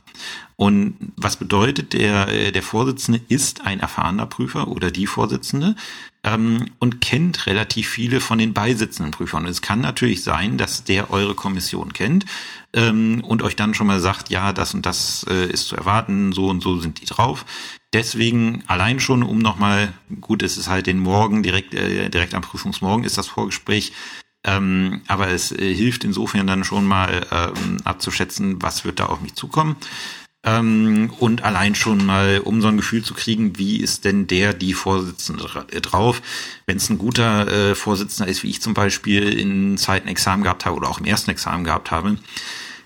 Und 0.56 0.96
was 1.16 1.36
bedeutet, 1.38 1.94
der, 1.94 2.52
der 2.52 2.64
Vorsitzende 2.64 3.22
ist 3.28 3.66
ein 3.66 3.80
erfahrener 3.82 4.26
Prüfer 4.26 4.68
oder 4.68 4.90
die 4.90 5.08
Vorsitzende 5.08 5.76
ähm, 6.24 6.66
und 6.80 7.02
kennt 7.02 7.46
relativ 7.48 7.90
viele 7.90 8.20
von 8.20 8.38
den 8.38 8.54
beisitzenden 8.54 9.12
Prüfern. 9.12 9.46
Es 9.46 9.62
kann 9.62 9.80
natürlich 9.82 10.24
sein, 10.24 10.58
dass 10.58 10.84
der 10.84 11.12
eure 11.12 11.36
Kommission 11.36 11.94
kennt 11.94 12.26
ähm, 12.74 13.24
und 13.24 13.42
euch 13.42 13.56
dann 13.56 13.74
schon 13.74 13.88
mal 13.88 14.00
sagt, 14.00 14.30
ja, 14.30 14.52
das 14.54 14.74
und 14.74 14.86
das 14.86 15.26
äh, 15.30 15.50
ist 15.50 15.68
zu 15.68 15.76
erwarten, 15.76 16.34
so 16.34 16.48
und 16.48 16.62
so 16.62 16.80
sind 16.80 17.02
die 17.02 17.06
drauf. 17.06 17.46
Deswegen 17.94 18.64
allein 18.68 19.00
schon, 19.00 19.24
um 19.24 19.40
nochmal, 19.40 19.94
gut, 20.22 20.44
es 20.44 20.58
ist 20.58 20.68
halt 20.68 20.88
den 20.88 21.00
Morgen, 21.00 21.42
direkt, 21.42 21.74
äh, 21.74 22.10
direkt 22.10 22.34
am 22.36 22.42
Prüfungsmorgen 22.42 23.06
ist 23.06 23.18
das 23.18 23.28
Vorgespräch, 23.28 23.94
ähm, 24.44 25.02
aber 25.08 25.30
es 25.30 25.52
äh, 25.52 25.74
hilft 25.74 26.04
insofern 26.04 26.48
dann 26.48 26.64
schon 26.64 26.86
mal 26.86 27.26
ähm, 27.32 27.78
abzuschätzen, 27.84 28.62
was 28.62 28.86
wird 28.86 29.00
da 29.00 29.08
auf 29.08 29.22
mich 29.22 29.36
zukommen. 29.36 29.76
Ähm, 30.46 31.12
und 31.20 31.44
allein 31.44 31.76
schon 31.76 32.06
mal, 32.06 32.40
um 32.40 32.62
so 32.62 32.70
ein 32.70 32.78
Gefühl 32.78 33.04
zu 33.04 33.14
kriegen, 33.14 33.58
wie 33.58 33.78
ist 33.78 34.06
denn 34.06 34.28
der, 34.28 34.54
die 34.54 34.74
Vorsitzende 34.74 35.44
drauf? 35.82 36.22
Wenn 36.66 36.78
es 36.78 36.90
ein 36.90 36.98
guter 36.98 37.48
äh, 37.48 37.76
Vorsitzender 37.76 38.32
ist, 38.32 38.44
wie 38.44 38.50
ich 38.50 38.62
zum 38.62 38.74
Beispiel 38.74 39.38
in 39.38 39.78
Zeiten 39.78 40.08
Examen 40.08 40.44
gehabt 40.44 40.66
habe 40.66 40.78
oder 40.78 40.90
auch 40.90 41.00
im 41.00 41.06
ersten 41.06 41.32
Examen 41.32 41.66
gehabt 41.66 41.92
habe, 41.92 42.18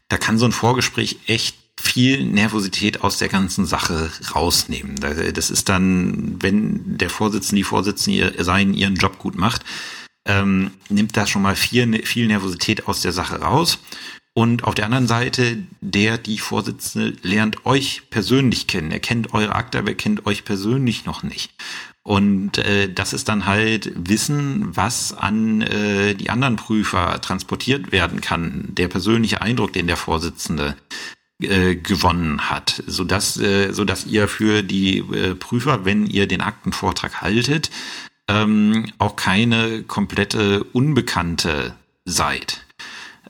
da 0.10 0.18
kann 0.18 0.40
so 0.40 0.46
ein 0.46 0.52
Vorgespräch 0.52 1.18
echt 1.28 1.56
viel 1.80 2.24
Nervosität 2.24 3.02
aus 3.02 3.18
der 3.18 3.30
ganzen 3.30 3.66
Sache 3.66 4.10
rausnehmen. 4.34 4.96
Das 4.96 5.50
ist 5.50 5.70
dann, 5.70 6.42
wenn 6.42 6.98
der 6.98 7.10
Vorsitzende, 7.10 7.58
die 7.58 7.64
Vorsitzende 7.64 8.44
seinen 8.44 8.74
ihren 8.74 8.96
Job 8.96 9.20
gut 9.20 9.36
macht, 9.36 9.64
ähm, 10.26 10.72
nimmt 10.90 11.18
das 11.18 11.30
schon 11.30 11.42
mal 11.42 11.56
viel, 11.56 12.06
viel 12.06 12.28
Nervosität 12.28 12.88
aus 12.88 13.02
der 13.02 13.12
Sache 13.12 13.42
raus. 13.42 13.80
Und 14.36 14.64
auf 14.64 14.74
der 14.74 14.86
anderen 14.86 15.08
Seite, 15.08 15.64
der, 15.82 16.18
die 16.18 16.40
Vorsitzende 16.40 17.16
lernt 17.22 17.66
euch 17.66 18.02
persönlich 18.10 18.66
kennen. 18.66 18.92
Er 18.92 19.00
kennt 19.00 19.34
eure 19.34 19.54
Akte, 19.54 19.78
aber 19.78 19.90
er 19.90 19.96
kennt 19.96 20.26
euch 20.26 20.44
persönlich 20.44 21.06
noch 21.06 21.22
nicht. 21.22 21.52
Und 22.02 22.58
äh, 22.58 22.92
das 22.92 23.14
ist 23.14 23.30
dann 23.30 23.46
halt 23.46 23.92
Wissen, 23.96 24.76
was 24.76 25.14
an 25.14 25.62
äh, 25.62 26.16
die 26.16 26.30
anderen 26.30 26.58
Prüfer 26.58 27.22
transportiert 27.22 27.92
werden 27.92 28.20
kann. 28.20 28.70
Der 28.72 28.90
persönliche 28.90 29.42
Eindruck, 29.42 29.72
den 29.72 29.88
der 29.88 29.96
Vorsitzende 29.98 30.76
äh, 31.42 31.76
gewonnen 31.76 32.50
hat, 32.50 32.84
so 32.88 33.04
dass 33.04 33.38
äh, 33.38 33.72
so 33.72 33.86
dass 33.86 34.06
ihr 34.06 34.28
für 34.28 34.64
die 34.64 34.98
äh, 34.98 35.36
Prüfer, 35.36 35.86
wenn 35.86 36.06
ihr 36.06 36.28
den 36.28 36.42
Aktenvortrag 36.42 37.22
haltet, 37.22 37.70
ähm, 38.28 38.92
auch 38.98 39.16
keine 39.16 39.84
komplette 39.84 40.64
Unbekannte 40.64 41.76
seid. 42.06 42.66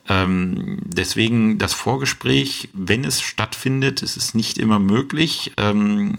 Ähm, 0.08 0.78
deswegen 0.84 1.58
das 1.58 1.72
Vorgespräch, 1.72 2.68
wenn 2.72 3.04
es 3.04 3.22
stattfindet, 3.22 4.02
es 4.02 4.16
ist 4.16 4.34
nicht 4.34 4.58
immer 4.58 4.78
möglich, 4.78 5.52
ähm, 5.56 6.16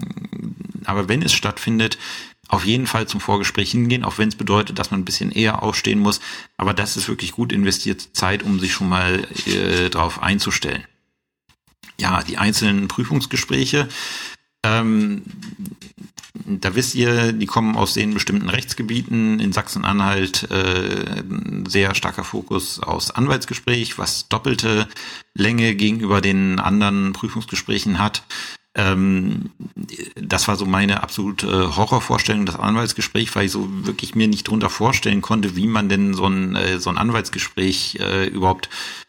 aber 0.84 1.08
wenn 1.08 1.22
es 1.22 1.32
stattfindet, 1.32 1.98
auf 2.48 2.64
jeden 2.64 2.86
Fall 2.86 3.08
zum 3.08 3.20
Vorgespräch 3.20 3.72
hingehen, 3.72 4.04
auch 4.04 4.18
wenn 4.18 4.28
es 4.28 4.36
bedeutet, 4.36 4.78
dass 4.78 4.90
man 4.90 5.00
ein 5.00 5.04
bisschen 5.04 5.32
eher 5.32 5.62
aufstehen 5.62 5.98
muss. 5.98 6.20
Aber 6.56 6.74
das 6.74 6.96
ist 6.96 7.08
wirklich 7.08 7.32
gut 7.32 7.52
investierte 7.52 8.12
Zeit, 8.12 8.42
um 8.42 8.60
sich 8.60 8.72
schon 8.72 8.88
mal 8.88 9.26
äh, 9.46 9.90
darauf 9.90 10.22
einzustellen. 10.22 10.84
Ja, 11.98 12.22
die 12.22 12.38
einzelnen 12.38 12.88
Prüfungsgespräche. 12.88 13.88
Ähm, 14.62 15.22
da 16.46 16.74
wisst 16.74 16.94
ihr, 16.94 17.32
die 17.32 17.46
kommen 17.46 17.76
aus 17.76 17.94
den 17.94 18.14
bestimmten 18.14 18.48
Rechtsgebieten. 18.48 19.40
In 19.40 19.52
Sachsen-Anhalt 19.52 20.50
äh, 20.50 21.22
sehr 21.68 21.94
starker 21.94 22.24
Fokus 22.24 22.80
aus 22.80 23.10
Anwaltsgespräch, 23.10 23.98
was 23.98 24.28
doppelte 24.28 24.88
Länge 25.34 25.74
gegenüber 25.74 26.20
den 26.20 26.60
anderen 26.60 27.12
Prüfungsgesprächen 27.12 27.98
hat. 27.98 28.22
Ähm, 28.76 29.50
das 30.14 30.48
war 30.48 30.56
so 30.56 30.66
meine 30.66 31.02
absolute 31.02 31.76
Horrorvorstellung, 31.76 32.44
das 32.44 32.56
Anwaltsgespräch, 32.56 33.34
weil 33.34 33.46
ich 33.46 33.52
so 33.52 33.68
wirklich 33.86 34.14
mir 34.14 34.28
nicht 34.28 34.48
drunter 34.48 34.70
vorstellen 34.70 35.22
konnte, 35.22 35.56
wie 35.56 35.66
man 35.66 35.88
denn 35.88 36.14
so 36.14 36.26
ein, 36.26 36.54
äh, 36.54 36.78
so 36.78 36.90
ein 36.90 36.98
Anwaltsgespräch 36.98 37.98
äh, 38.00 38.26
überhaupt 38.26 38.68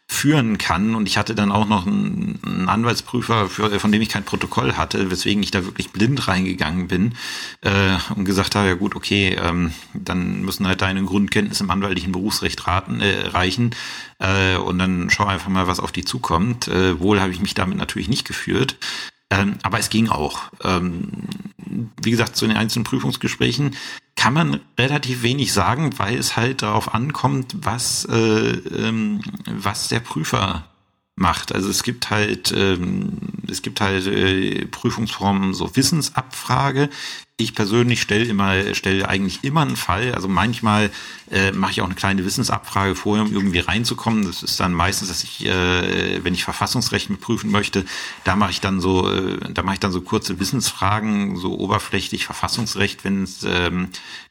führen 0.10 0.58
kann. 0.58 0.96
Und 0.96 1.08
ich 1.08 1.17
hatte 1.17 1.36
dann 1.36 1.52
auch 1.52 1.67
noch 1.67 1.86
einen, 1.86 2.39
einen 2.46 2.70
Anwaltsprüfer, 2.70 3.50
für, 3.50 3.80
von 3.80 3.91
dem 3.91 4.02
ich 4.02 4.10
kein 4.10 4.24
Protokoll 4.24 4.74
hatte, 4.74 5.12
weswegen 5.12 5.43
ich 5.43 5.52
da 5.52 5.65
wirklich 5.65 5.91
blind 5.91 6.28
reingegangen 6.28 6.88
bin 6.88 7.13
äh, 7.62 7.98
und 8.15 8.26
gesagt 8.26 8.56
habe, 8.56 8.70
ja 8.70 8.74
gut, 8.76 8.96
okay, 8.96 9.38
ähm, 9.41 9.74
dann 9.93 10.41
müssen 10.41 10.65
halt 10.65 10.82
deine 10.82 11.04
Grundkenntnisse 11.04 11.63
im 11.63 11.72
anwaltlichen 11.72 12.13
Berufsrecht 12.13 12.67
raten, 12.67 13.02
äh, 13.02 13.28
reichen. 13.28 13.76
Äh, 14.20 14.56
und 14.58 14.80
dann 14.80 15.10
schau 15.10 15.26
einfach 15.26 15.50
mal, 15.50 15.67
was 15.67 15.82
auf 15.82 15.91
die 15.91 16.06
zukommt. 16.06 16.70
Äh, 16.70 17.00
wohl 17.00 17.20
habe 17.20 17.34
ich 17.34 17.41
mich 17.41 17.54
damit 17.54 17.78
natürlich 17.78 18.08
nicht 18.08 18.26
geführt. 18.26 18.78
Ähm, 19.30 19.56
aber 19.62 19.78
es 19.78 19.89
ging 19.89 20.08
auch. 20.08 20.43
Ähm, 20.63 21.10
wie 22.02 22.12
gesagt, 22.12 22.38
zu 22.38 22.48
den 22.48 22.56
einzelnen 22.56 22.86
Prüfungsgesprächen 22.86 23.76
kann 24.27 24.33
man 24.33 24.59
relativ 24.77 25.23
wenig 25.23 25.53
sagen, 25.53 25.97
weil 25.99 26.17
es 26.17 26.35
halt 26.35 26.61
darauf 26.61 26.93
ankommt, 26.93 27.55
was, 27.61 28.03
äh, 28.03 28.17
ähm, 28.17 29.21
was 29.45 29.87
der 29.87 30.01
Prüfer 30.01 30.65
macht. 31.17 31.53
Also 31.53 31.69
es 31.69 31.84
gibt 31.84 32.10
halt, 32.10 32.53
ähm, 32.56 33.17
es 33.49 33.62
gibt 33.62 33.82
halt 33.82 34.08
äh, 34.08 34.65
Prüfungsformen, 34.65 35.53
so 35.53 35.75
Wissensabfrage, 35.75 36.89
ich 37.39 37.53
persönlich 37.53 38.01
stelle 38.01 38.25
immer, 38.25 38.73
stelle 38.73 39.08
eigentlich 39.08 39.43
immer 39.43 39.62
einen 39.62 39.75
Fall. 39.75 40.15
Also 40.15 40.27
manchmal 40.27 40.89
äh, 41.30 41.51
mache 41.51 41.71
ich 41.71 41.82
auch 41.82 41.86
eine 41.86 41.93
kleine 41.93 42.25
Wissensabfrage 42.25 42.95
vorher, 42.95 43.23
um 43.23 43.32
irgendwie 43.32 43.60
reinzukommen. 43.60 44.25
Das 44.25 44.41
ist 44.41 44.60
dann 44.60 44.73
meistens, 44.73 45.10
dass 45.10 45.23
ich, 45.23 45.45
äh, 45.45 46.23
wenn 46.23 46.34
ich 46.34 46.43
Verfassungsrecht 46.43 47.12
mit 47.12 47.21
prüfen 47.21 47.51
möchte, 47.51 47.86
da 48.23 48.36
mache 48.36 48.51
ich 48.51 48.60
dann 48.60 48.82
so, 48.82 49.12
äh, 49.12 49.38
da 49.53 49.62
mache 49.62 49.75
ich 49.75 49.80
dann 49.80 49.91
so 49.91 50.01
kurze 50.01 50.39
Wissensfragen, 50.39 51.38
so 51.38 51.60
oberflächlich 51.60 52.25
Verfassungsrecht, 52.25 53.03
wenn 53.03 53.21
es 53.21 53.43
ähm, 53.47 53.89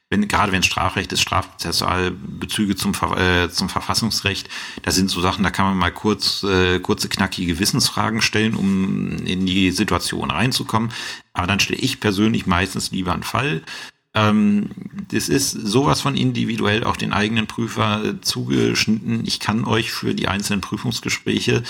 wenn, 0.09 0.29
gerade 0.29 0.53
wenn 0.53 0.63
Strafrecht 0.63 1.13
ist, 1.13 1.21
Strafprozessualbezüge 1.21 2.77
zum, 2.77 2.93
äh, 3.17 3.49
zum 3.49 3.69
Verfassungsrecht, 3.69 4.49
da 4.83 4.93
sind 4.93 5.11
so 5.11 5.21
Sachen, 5.21 5.43
da 5.43 5.51
kann 5.51 5.67
man 5.67 5.77
mal 5.77 5.93
kurz, 5.93 6.45
äh, 6.45 6.79
kurze, 6.79 7.09
knackige 7.09 7.59
Wissensfragen 7.59 8.23
stellen, 8.23 8.55
um 8.55 9.17
in 9.27 9.47
die 9.47 9.73
Situation 9.73 10.31
reinzukommen. 10.31 10.93
Aber 11.33 11.47
dann 11.47 11.61
stelle 11.61 11.81
ich 11.81 11.99
persönlich 11.99 12.47
meistens 12.47 12.93
lieber 12.93 13.13
einen 13.13 13.25
Fall. 13.25 13.63
Ähm, 14.15 14.71
das 15.11 15.29
ist 15.29 15.51
sowas 15.51 16.01
von 16.01 16.17
individuell 16.17 16.85
auch 16.85 16.97
den 16.97 17.13
eigenen 17.13 17.49
Prüfer 17.49 18.05
äh, 18.05 18.21
zugeschnitten. 18.21 19.25
Ich 19.27 19.41
kann 19.41 19.65
euch 19.65 19.91
für 19.91 20.15
die 20.15 20.29
einzelnen 20.29 20.61
Prüfungsgespräche 20.61 21.65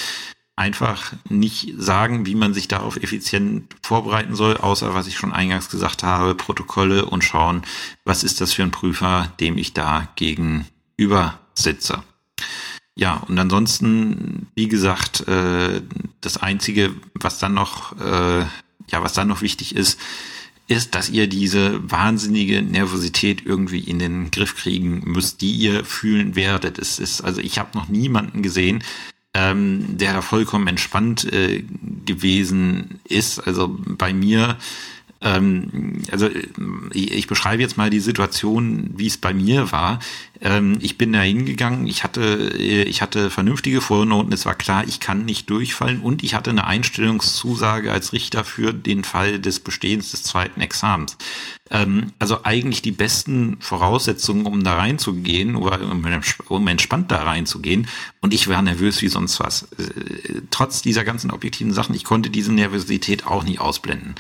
einfach 0.57 1.13
nicht 1.29 1.75
sagen, 1.77 2.25
wie 2.25 2.35
man 2.35 2.55
sich 2.55 2.67
darauf 2.67 2.97
effizient 2.97 3.75
vorbereiten 3.83 4.35
soll, 4.35 4.57
außer 4.57 4.95
was 4.95 5.07
ich 5.07 5.17
schon 5.17 5.35
eingangs 5.35 5.69
gesagt 5.69 6.03
habe, 6.03 6.35
Protokolle 6.35 7.05
und 7.05 7.23
schauen, 7.23 7.63
was 8.05 8.25
ist 8.25 8.41
das 8.41 8.55
für 8.55 8.63
ein 8.63 8.71
Prüfer, 8.71 9.31
dem 9.39 9.59
ich 9.59 9.75
da 9.75 10.09
gegenüber 10.17 11.39
sitze. 11.55 12.03
Ja, 12.99 13.17
und 13.29 13.39
ansonsten, 13.39 14.47
wie 14.55 14.69
gesagt, 14.69 15.29
äh, 15.29 15.83
das 16.23 16.39
Einzige, 16.39 16.95
was 17.13 17.39
dann 17.39 17.53
noch, 17.53 17.93
äh, 18.01 18.41
ja, 18.41 19.03
was 19.03 19.13
dann 19.13 19.29
noch 19.29 19.43
wichtig 19.43 19.77
ist, 19.77 20.01
ist, 20.69 20.95
dass 20.95 21.11
ihr 21.11 21.29
diese 21.29 21.79
wahnsinnige 21.91 22.63
Nervosität 22.63 23.45
irgendwie 23.45 23.81
in 23.81 23.99
den 23.99 24.31
Griff 24.31 24.57
kriegen 24.57 25.03
müsst, 25.05 25.43
die 25.43 25.53
ihr 25.53 25.85
fühlen 25.85 26.35
werdet. 26.35 26.79
Es 26.79 26.99
ist, 26.99 27.21
also 27.21 27.43
ich 27.43 27.59
habe 27.59 27.77
noch 27.77 27.89
niemanden 27.89 28.43
gesehen, 28.43 28.83
ähm, 29.37 29.99
der 29.99 30.15
da 30.15 30.23
vollkommen 30.23 30.67
entspannt 30.67 31.31
äh, 31.31 31.63
gewesen 32.07 33.01
ist. 33.07 33.39
Also 33.39 33.69
bei 33.87 34.15
mir, 34.15 34.57
ähm, 35.21 36.03
also 36.11 36.29
ich, 36.93 37.13
ich 37.13 37.27
beschreibe 37.27 37.63
jetzt 37.63 37.77
mal 37.77 37.91
die 37.91 38.01
Situation, 38.01 38.91
wie 38.97 39.07
es 39.07 39.17
bei 39.17 39.33
mir 39.33 39.73
war. 39.73 39.99
Ähm, 40.41 40.79
ich 40.81 40.99
bin 40.99 41.13
da 41.13 41.21
hingegangen, 41.21 41.87
ich 41.87 42.05
hatte, 42.05 42.53
äh, 42.59 42.83
ich 42.83 43.01
hatte 43.01 43.31
vernünftige 43.31 43.81
Vornoten, 43.81 44.33
es 44.33 44.45
war 44.45 44.55
klar, 44.55 44.85
ich 44.87 45.01
kann 45.01 45.25
nicht 45.25 45.49
durchfallen 45.49 46.01
und 46.01 46.23
ich 46.23 46.35
hatte 46.35 46.51
eine 46.51 46.67
Einstellungszusage 46.67 47.91
als 47.91 48.13
Richter 48.13 48.45
für 48.45 48.75
den 48.75 49.05
Fall 49.05 49.39
des 49.39 49.61
Bestehens 49.61 50.11
des 50.11 50.23
zweiten 50.23 50.61
Examens. 50.61 51.17
Ähm, 51.71 52.13
also 52.19 52.45
eigentlich 52.45 52.83
die 52.83 52.93
besten 52.93 53.57
Voraussetzungen, 53.61 54.45
um 54.45 54.63
da 54.63 54.75
reinzugehen 54.75 55.57
oder 55.57 55.81
um 56.49 56.69
entspannt 56.69 57.11
da 57.11 57.23
reinzugehen. 57.23 57.89
Und 58.21 58.35
ich 58.35 58.49
war 58.49 58.61
nervös 58.61 59.01
wie 59.01 59.09
sonst 59.09 59.41
was. 59.41 59.63
Äh, 59.79 60.43
trotz 60.51 60.83
dieser 60.83 61.05
ganzen 61.05 61.31
objektiven 61.31 61.73
Sachen, 61.73 61.95
ich 61.95 62.05
konnte 62.05 62.29
diese 62.29 62.53
Nervosität 62.53 63.27
auch 63.27 63.45
nicht 63.45 63.61
ausblenden. 63.61 64.15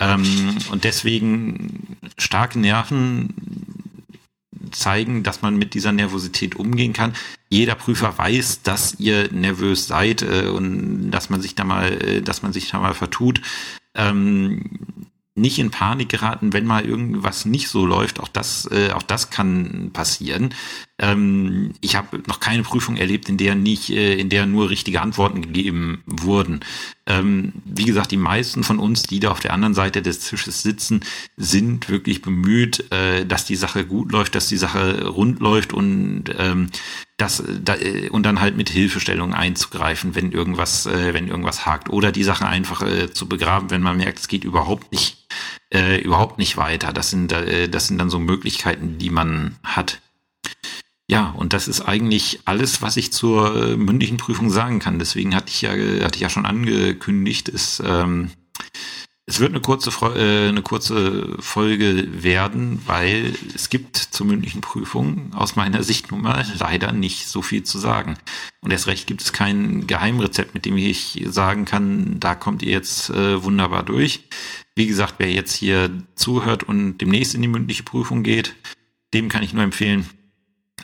Ähm, 0.00 0.56
und 0.70 0.84
deswegen 0.84 1.98
starke 2.18 2.58
Nerven 2.58 3.34
zeigen, 4.72 5.22
dass 5.22 5.42
man 5.42 5.56
mit 5.56 5.74
dieser 5.74 5.92
Nervosität 5.92 6.56
umgehen 6.56 6.92
kann. 6.92 7.12
Jeder 7.48 7.74
Prüfer 7.74 8.16
weiß, 8.16 8.62
dass 8.62 8.98
ihr 8.98 9.30
nervös 9.32 9.86
seid 9.86 10.22
äh, 10.22 10.48
und 10.48 11.10
dass 11.10 11.30
man 11.30 11.40
sich 11.40 11.54
da 11.54 11.64
mal, 11.64 11.92
äh, 12.02 12.22
dass 12.22 12.42
man 12.42 12.52
sich 12.52 12.70
da 12.70 12.78
mal 12.78 12.94
vertut. 12.94 13.40
Ähm, 13.94 14.64
nicht 15.34 15.58
in 15.58 15.70
Panik 15.70 16.08
geraten, 16.08 16.52
wenn 16.52 16.66
mal 16.66 16.84
irgendwas 16.84 17.44
nicht 17.44 17.68
so 17.68 17.86
läuft. 17.86 18.20
Auch 18.20 18.28
das, 18.28 18.68
äh, 18.70 18.90
auch 18.92 19.02
das 19.02 19.30
kann 19.30 19.90
passieren. 19.92 20.54
Ähm, 21.00 21.72
ich 21.80 21.96
habe 21.96 22.22
noch 22.26 22.40
keine 22.40 22.62
Prüfung 22.62 22.96
erlebt, 22.96 23.28
in 23.28 23.38
der 23.38 23.54
nicht, 23.54 23.90
äh, 23.90 24.14
in 24.14 24.28
der 24.28 24.46
nur 24.46 24.68
richtige 24.68 25.00
Antworten 25.00 25.40
gegeben 25.40 26.02
wurden. 26.06 26.60
Ähm, 27.06 27.52
wie 27.64 27.86
gesagt, 27.86 28.12
die 28.12 28.18
meisten 28.18 28.62
von 28.62 28.78
uns, 28.78 29.04
die 29.04 29.18
da 29.18 29.30
auf 29.30 29.40
der 29.40 29.54
anderen 29.54 29.74
Seite 29.74 30.02
des 30.02 30.20
Tisches 30.20 30.62
sitzen, 30.62 31.00
sind 31.36 31.88
wirklich 31.88 32.20
bemüht, 32.20 32.92
äh, 32.92 33.24
dass 33.24 33.46
die 33.46 33.56
Sache 33.56 33.86
gut 33.86 34.12
läuft, 34.12 34.34
dass 34.34 34.48
die 34.48 34.58
Sache 34.58 35.06
rund 35.08 35.40
läuft 35.40 35.72
und 35.72 36.24
ähm, 36.38 36.68
das 37.16 37.42
da, 37.62 37.76
äh, 37.76 38.10
und 38.10 38.24
dann 38.24 38.40
halt 38.40 38.56
mit 38.56 38.68
Hilfestellung 38.68 39.34
einzugreifen, 39.34 40.14
wenn 40.14 40.32
irgendwas, 40.32 40.84
äh, 40.86 41.14
wenn 41.14 41.28
irgendwas 41.28 41.64
hakt 41.64 41.88
oder 41.88 42.12
die 42.12 42.24
Sache 42.24 42.46
einfach 42.46 42.82
äh, 42.82 43.10
zu 43.10 43.26
begraben, 43.26 43.70
wenn 43.70 43.82
man 43.82 43.96
merkt, 43.96 44.18
es 44.18 44.28
geht 44.28 44.44
überhaupt 44.44 44.92
nicht, 44.92 45.26
äh, 45.72 46.00
überhaupt 46.00 46.38
nicht 46.38 46.58
weiter. 46.58 46.92
Das 46.92 47.10
sind, 47.10 47.32
äh, 47.32 47.68
das 47.68 47.86
sind 47.86 47.98
dann 47.98 48.10
so 48.10 48.18
Möglichkeiten, 48.18 48.98
die 48.98 49.10
man 49.10 49.56
hat. 49.64 50.00
Ja, 51.10 51.34
und 51.36 51.54
das 51.54 51.66
ist 51.66 51.80
eigentlich 51.80 52.38
alles, 52.44 52.82
was 52.82 52.96
ich 52.96 53.12
zur 53.12 53.72
äh, 53.72 53.76
mündlichen 53.76 54.16
Prüfung 54.16 54.48
sagen 54.48 54.78
kann. 54.78 55.00
Deswegen 55.00 55.34
hatte 55.34 55.48
ich 55.48 55.62
ja, 55.62 55.70
hatte 55.72 56.14
ich 56.14 56.20
ja 56.20 56.30
schon 56.30 56.46
angekündigt, 56.46 57.48
ist, 57.48 57.82
ähm, 57.84 58.30
es 59.26 59.40
wird 59.40 59.50
eine 59.50 59.60
kurze, 59.60 59.90
äh, 60.16 60.50
eine 60.50 60.62
kurze 60.62 61.36
Folge 61.40 62.22
werden, 62.22 62.80
weil 62.86 63.34
es 63.56 63.70
gibt 63.70 63.96
zur 63.96 64.24
mündlichen 64.24 64.60
Prüfung 64.60 65.32
aus 65.34 65.56
meiner 65.56 65.82
Sicht 65.82 66.12
nun 66.12 66.22
mal 66.22 66.46
leider 66.60 66.92
nicht 66.92 67.26
so 67.26 67.42
viel 67.42 67.64
zu 67.64 67.80
sagen. 67.80 68.16
Und 68.60 68.70
erst 68.70 68.86
recht 68.86 69.08
gibt 69.08 69.22
es 69.22 69.32
kein 69.32 69.88
Geheimrezept, 69.88 70.54
mit 70.54 70.64
dem 70.64 70.76
ich 70.76 71.24
sagen 71.26 71.64
kann, 71.64 72.20
da 72.20 72.36
kommt 72.36 72.62
ihr 72.62 72.70
jetzt 72.70 73.10
äh, 73.10 73.42
wunderbar 73.42 73.82
durch. 73.82 74.28
Wie 74.76 74.86
gesagt, 74.86 75.14
wer 75.18 75.32
jetzt 75.32 75.54
hier 75.54 75.90
zuhört 76.14 76.62
und 76.62 76.98
demnächst 76.98 77.34
in 77.34 77.42
die 77.42 77.48
mündliche 77.48 77.82
Prüfung 77.82 78.22
geht, 78.22 78.54
dem 79.12 79.28
kann 79.28 79.42
ich 79.42 79.52
nur 79.52 79.64
empfehlen, 79.64 80.08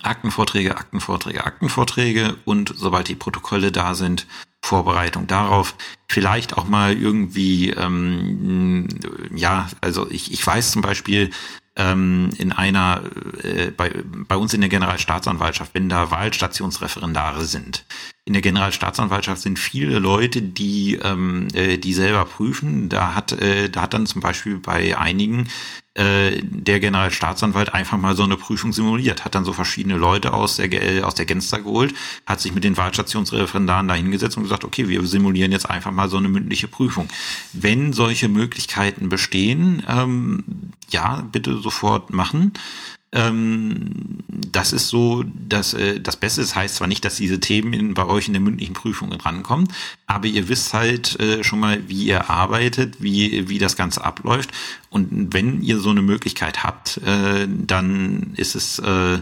Aktenvorträge, 0.05 0.77
Aktenvorträge, 0.77 1.45
Aktenvorträge 1.45 2.37
und 2.45 2.73
sobald 2.77 3.09
die 3.09 3.15
Protokolle 3.15 3.73
da 3.73 3.95
sind, 3.95 4.27
Vorbereitung 4.65 5.27
darauf. 5.27 5.75
Vielleicht 6.09 6.57
auch 6.57 6.67
mal 6.69 6.97
irgendwie, 6.97 7.71
ähm, 7.71 8.89
ja, 9.35 9.69
also 9.81 10.11
ich, 10.11 10.33
ich 10.33 10.45
weiß 10.47 10.73
zum 10.73 10.83
Beispiel, 10.83 11.31
ähm, 11.77 12.31
in 12.39 12.53
einer, 12.53 13.03
äh, 13.43 13.71
bei, 13.71 13.93
bei 14.05 14.37
uns 14.37 14.55
in 14.55 14.61
der 14.61 14.71
Generalstaatsanwaltschaft, 14.71 15.75
wenn 15.75 15.89
da 15.89 16.11
Wahlstationsreferendare 16.11 17.45
sind. 17.45 17.85
In 18.27 18.33
der 18.33 18.43
Generalstaatsanwaltschaft 18.43 19.41
sind 19.41 19.57
viele 19.57 20.01
Leute, 20.01 20.43
die, 20.43 20.99
ähm, 21.01 21.47
äh, 21.55 21.79
die 21.79 21.93
selber 21.95 22.25
prüfen. 22.25 22.89
Da 22.89 23.15
hat, 23.15 23.31
äh, 23.31 23.71
da 23.71 23.83
hat 23.83 23.95
dann 23.95 24.05
zum 24.07 24.21
Beispiel 24.21 24.59
bei 24.59 24.99
einigen 24.99 25.47
äh, 25.95 26.43
der 26.43 26.81
Generalstaatsanwalt 26.81 27.73
einfach 27.73 27.97
mal 27.99 28.17
so 28.17 28.25
eine 28.25 28.37
Prüfung 28.37 28.73
simuliert, 28.73 29.25
hat 29.25 29.37
dann 29.37 29.45
so 29.45 29.53
verschiedene 29.53 29.97
Leute 29.97 30.33
aus 30.35 30.57
der, 30.57 30.73
äh, 30.73 31.03
aus 31.03 31.15
der 31.15 31.25
Genster 31.25 31.61
geholt, 31.61 31.95
hat 32.27 32.41
sich 32.41 32.53
mit 32.53 32.65
den 32.65 32.77
Wahlstationsreferendaren 32.77 33.87
da 33.87 33.95
hingesetzt 33.95 34.37
und 34.37 34.43
gesagt, 34.43 34.65
okay, 34.65 34.89
wir 34.89 35.07
simulieren 35.07 35.53
jetzt 35.53 35.71
einfach 35.71 35.93
mal 35.93 36.09
so 36.09 36.17
eine 36.17 36.29
mündliche 36.29 36.67
Prüfung. 36.67 37.09
Wenn 37.53 37.93
solche 37.93 38.29
Möglichkeiten 38.29 39.09
bestehen, 39.09 39.85
ähm, 39.89 40.73
ja, 40.91 41.23
bitte 41.31 41.59
sofort 41.59 42.11
machen. 42.13 42.53
Ähm, 43.17 44.19
das 44.29 44.75
ist 44.75 44.89
so, 44.89 45.25
dass 45.49 45.73
äh, 45.73 46.01
das 46.01 46.17
Beste 46.17 46.43
das 46.43 46.55
heißt 46.55 46.77
zwar 46.77 46.87
nicht, 46.87 47.05
dass 47.05 47.17
diese 47.17 47.41
Themen 47.41 47.73
in, 47.73 47.95
bei 47.95 48.05
euch 48.05 48.27
in 48.27 48.35
der 48.35 48.43
mündlichen 48.43 48.75
Prüfung 48.75 49.11
drankommen, 49.11 49.69
aber 50.07 50.27
ihr 50.27 50.49
wisst 50.49 50.75
halt 50.75 51.19
äh, 51.19 51.43
schon 51.43 51.61
mal, 51.61 51.89
wie 51.89 52.05
ihr 52.05 52.29
arbeitet, 52.29 53.03
wie, 53.03 53.49
wie 53.49 53.59
das 53.59 53.77
Ganze 53.77 54.05
abläuft. 54.05 54.51
Und 54.91 55.33
wenn 55.33 55.63
ihr 55.63 55.79
so 55.79 55.91
eine 55.91 56.03
Möglichkeit 56.03 56.63
habt, 56.63 56.99
äh, 56.99 57.49
dann 57.49 58.35
ist 58.37 58.55
es, 58.55 58.79
äh, 58.79 59.19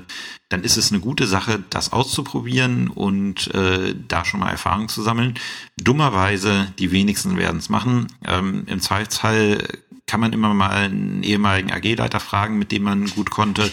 dann 0.48 0.62
ist 0.64 0.76
es 0.76 0.90
eine 0.90 1.00
gute 1.00 1.26
Sache, 1.26 1.62
das 1.70 1.92
auszuprobieren 1.92 2.88
und 2.88 3.52
äh, 3.54 3.94
da 4.08 4.24
schon 4.24 4.40
mal 4.40 4.50
Erfahrung 4.50 4.88
zu 4.88 5.02
sammeln. 5.02 5.34
Dummerweise, 5.80 6.72
die 6.78 6.90
wenigsten 6.90 7.36
werden 7.36 7.58
es 7.58 7.68
machen. 7.68 8.08
Ähm, 8.24 8.64
Im 8.66 8.80
Zweifelsfall 8.80 9.66
kann 10.06 10.20
man 10.20 10.32
immer 10.32 10.52
mal 10.54 10.70
einen 10.70 11.22
ehemaligen 11.22 11.72
AG-Leiter 11.72 12.20
fragen, 12.20 12.58
mit 12.58 12.72
dem 12.72 12.82
man 12.82 13.06
gut 13.06 13.30
konnte. 13.30 13.70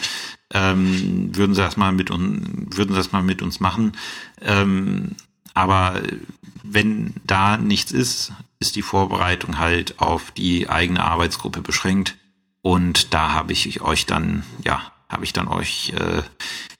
Ähm, 0.54 1.36
würden 1.36 1.56
sie 1.56 1.62
das 1.62 1.78
mal 1.78 1.92
mit 1.92 2.12
uns, 2.12 2.78
würden 2.78 2.92
sie 2.92 2.98
das 2.98 3.12
mal 3.12 3.24
mit 3.24 3.42
uns 3.42 3.60
machen. 3.60 3.94
Ähm, 4.42 5.16
aber 5.54 6.02
wenn 6.64 7.14
da 7.26 7.58
nichts 7.58 7.92
ist, 7.92 8.34
ist 8.60 8.76
die 8.76 8.82
Vorbereitung 8.82 9.58
halt 9.58 10.00
auf 10.00 10.32
die 10.32 10.70
eigene 10.70 11.04
Arbeitsgruppe 11.04 11.62
beschränkt. 11.62 12.18
Und 12.62 13.14
da 13.14 13.34
habe 13.34 13.54
ich 13.54 13.82
euch 13.82 14.06
dann, 14.06 14.44
ja, 14.64 14.92
habe 15.10 15.24
ich 15.24 15.34
dann 15.34 15.48
euch 15.48 15.94
äh, 15.98 16.22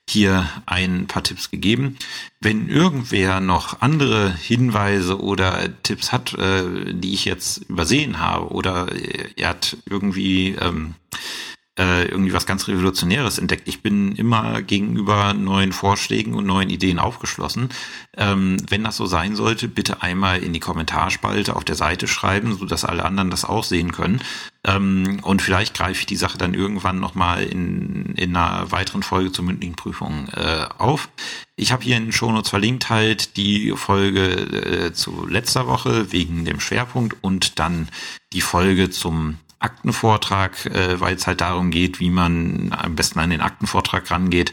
hier 0.08 0.48
ein 0.66 1.06
paar 1.06 1.22
Tipps 1.22 1.50
gegeben. 1.50 1.96
Wenn 2.40 2.68
irgendwer 2.68 3.40
noch 3.40 3.80
andere 3.80 4.34
Hinweise 4.34 5.20
oder 5.20 5.70
Tipps 5.82 6.12
hat, 6.12 6.34
äh, 6.34 6.92
die 6.92 7.14
ich 7.14 7.24
jetzt 7.24 7.58
übersehen 7.68 8.18
habe, 8.18 8.48
oder 8.48 8.88
er 9.36 9.48
hat 9.48 9.76
irgendwie 9.88 10.50
ähm, 10.60 10.94
äh, 11.78 12.04
irgendwie 12.04 12.34
was 12.34 12.44
ganz 12.44 12.68
Revolutionäres 12.68 13.38
entdeckt. 13.38 13.66
Ich 13.66 13.82
bin 13.82 14.14
immer 14.16 14.60
gegenüber 14.60 15.32
neuen 15.32 15.72
Vorschlägen 15.72 16.34
und 16.34 16.44
neuen 16.44 16.68
Ideen 16.68 16.98
aufgeschlossen. 16.98 17.70
Ähm, 18.14 18.58
wenn 18.68 18.84
das 18.84 18.96
so 18.96 19.06
sein 19.06 19.36
sollte, 19.36 19.68
bitte 19.68 20.02
einmal 20.02 20.42
in 20.42 20.52
die 20.52 20.60
Kommentarspalte 20.60 21.56
auf 21.56 21.64
der 21.64 21.74
Seite 21.74 22.08
schreiben, 22.08 22.54
so 22.58 22.66
dass 22.66 22.84
alle 22.84 23.06
anderen 23.06 23.30
das 23.30 23.46
auch 23.46 23.64
sehen 23.64 23.92
können. 23.92 24.20
Ähm, 24.64 25.20
und 25.22 25.40
vielleicht 25.40 25.74
greife 25.74 26.00
ich 26.00 26.06
die 26.06 26.16
Sache 26.16 26.36
dann 26.36 26.52
irgendwann 26.52 27.00
nochmal 27.00 27.42
in, 27.44 28.14
in 28.16 28.36
einer 28.36 28.70
weiteren 28.70 29.02
Folge 29.02 29.32
zur 29.32 29.46
mündlichen 29.46 29.74
Prüfung 29.74 30.28
äh, 30.28 30.66
auf. 30.76 31.08
Ich 31.56 31.72
habe 31.72 31.84
hier 31.84 31.96
in 31.96 32.04
den 32.04 32.12
Shownotes 32.12 32.50
verlinkt 32.50 32.90
halt 32.90 33.38
die 33.38 33.72
Folge 33.76 34.28
äh, 34.28 34.92
zu 34.92 35.26
letzter 35.26 35.66
Woche 35.66 36.12
wegen 36.12 36.44
dem 36.44 36.60
Schwerpunkt 36.60 37.16
und 37.22 37.58
dann 37.58 37.88
die 38.34 38.42
Folge 38.42 38.90
zum 38.90 39.38
Aktenvortrag, 39.62 40.66
äh, 40.66 41.00
weil 41.00 41.14
es 41.14 41.26
halt 41.26 41.40
darum 41.40 41.70
geht, 41.70 42.00
wie 42.00 42.10
man 42.10 42.72
am 42.72 42.96
besten 42.96 43.18
an 43.18 43.30
den 43.30 43.40
Aktenvortrag 43.40 44.10
rangeht. 44.10 44.52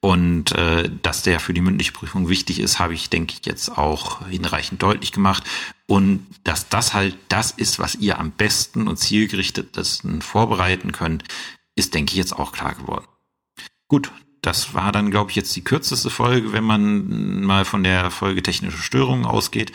Und 0.00 0.52
äh, 0.52 0.90
dass 1.00 1.22
der 1.22 1.40
für 1.40 1.54
die 1.54 1.62
mündliche 1.62 1.92
Prüfung 1.92 2.28
wichtig 2.28 2.60
ist, 2.60 2.78
habe 2.78 2.92
ich, 2.92 3.08
denke 3.08 3.32
ich, 3.32 3.46
jetzt 3.46 3.78
auch 3.78 4.26
hinreichend 4.28 4.82
deutlich 4.82 5.12
gemacht. 5.12 5.44
Und 5.86 6.26
dass 6.44 6.68
das 6.68 6.92
halt 6.92 7.16
das 7.28 7.52
ist, 7.52 7.78
was 7.78 7.94
ihr 7.94 8.18
am 8.18 8.30
besten 8.30 8.86
und 8.86 8.98
zielgerichtetesten 8.98 10.20
vorbereiten 10.20 10.92
könnt, 10.92 11.24
ist, 11.74 11.94
denke 11.94 12.12
ich, 12.12 12.18
jetzt 12.18 12.38
auch 12.38 12.52
klar 12.52 12.74
geworden. 12.74 13.06
Gut, 13.88 14.12
das 14.42 14.74
war 14.74 14.92
dann, 14.92 15.10
glaube 15.10 15.30
ich, 15.30 15.36
jetzt 15.36 15.56
die 15.56 15.64
kürzeste 15.64 16.10
Folge, 16.10 16.52
wenn 16.52 16.64
man 16.64 17.42
mal 17.42 17.64
von 17.64 17.82
der 17.82 18.10
Folge 18.10 18.42
technische 18.42 18.78
Störungen 18.78 19.24
ausgeht. 19.24 19.72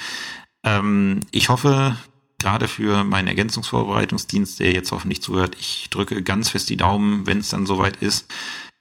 Ähm, 0.63 1.21
ich 1.31 1.49
hoffe, 1.49 1.97
gerade 2.39 2.67
für 2.67 3.03
meinen 3.03 3.27
Ergänzungsvorbereitungsdienst, 3.27 4.59
der 4.59 4.71
jetzt 4.71 4.91
hoffentlich 4.91 5.21
zuhört, 5.21 5.55
ich 5.59 5.89
drücke 5.89 6.23
ganz 6.23 6.49
fest 6.49 6.69
die 6.69 6.77
Daumen, 6.77 7.27
wenn 7.27 7.39
es 7.39 7.49
dann 7.49 7.65
soweit 7.65 7.97
ist, 7.97 8.31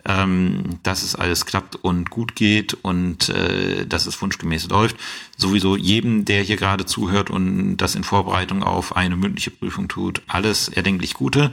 ähm, 0.05 0.79
dass 0.83 1.03
es 1.03 1.14
alles 1.14 1.44
klappt 1.44 1.77
und 1.77 2.11
gut 2.11 2.35
geht 2.35 2.75
und 2.75 3.29
äh, 3.29 3.87
dass 3.87 4.07
es 4.07 4.21
wunschgemäß 4.21 4.68
läuft. 4.68 4.97
Sowieso 5.37 5.77
jedem, 5.77 6.25
der 6.25 6.42
hier 6.42 6.57
gerade 6.57 6.87
zuhört 6.87 7.31
und 7.31 7.77
das 7.77 7.94
in 7.94 8.05
Vorbereitung 8.05 8.62
auf 8.62 8.97
eine 8.97 9.16
mündliche 9.16 9.51
Prüfung 9.51 9.88
tut, 9.88 10.23
alles 10.27 10.68
erdenklich 10.68 11.14
Gute. 11.14 11.51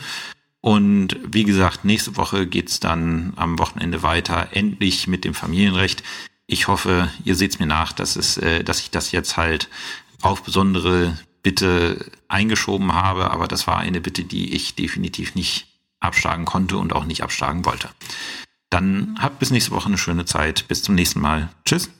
Und 0.62 1.18
wie 1.24 1.44
gesagt, 1.44 1.86
nächste 1.86 2.18
Woche 2.18 2.48
geht's 2.48 2.80
dann 2.80 3.34
am 3.36 3.60
Wochenende 3.60 4.02
weiter, 4.02 4.48
endlich 4.52 5.08
mit 5.08 5.24
dem 5.24 5.34
Familienrecht. 5.34 6.02
Ich 6.48 6.68
hoffe, 6.68 7.12
ihr 7.24 7.36
seht's 7.36 7.60
mir 7.60 7.68
nach, 7.68 7.92
dass 7.92 8.16
es, 8.16 8.38
äh, 8.38 8.64
dass 8.64 8.80
ich 8.80 8.90
das 8.90 9.12
jetzt 9.12 9.38
halt 9.38 9.70
auf 10.22 10.44
besondere 10.44 11.18
Bitte 11.46 12.04
eingeschoben 12.28 12.94
habe, 12.94 13.30
aber 13.30 13.48
das 13.48 13.68
war 13.68 13.78
eine 13.78 14.02
Bitte, 14.02 14.24
die 14.24 14.56
ich 14.56 14.74
definitiv 14.74 15.36
nicht 15.36 15.68
abschlagen 16.00 16.46
konnte 16.46 16.78
und 16.78 16.92
auch 16.92 17.06
nicht 17.06 17.22
abschlagen 17.22 17.66
wollte. 17.66 17.88
Dann 18.72 19.16
habt 19.20 19.38
bis 19.38 19.52
nächste 19.52 19.70
Woche 19.70 19.86
eine 19.86 20.00
schöne 20.00 20.26
Zeit. 20.26 20.68
Bis 20.68 20.82
zum 20.82 20.96
nächsten 20.96 21.20
Mal. 21.20 21.50
Tschüss. 21.64 21.92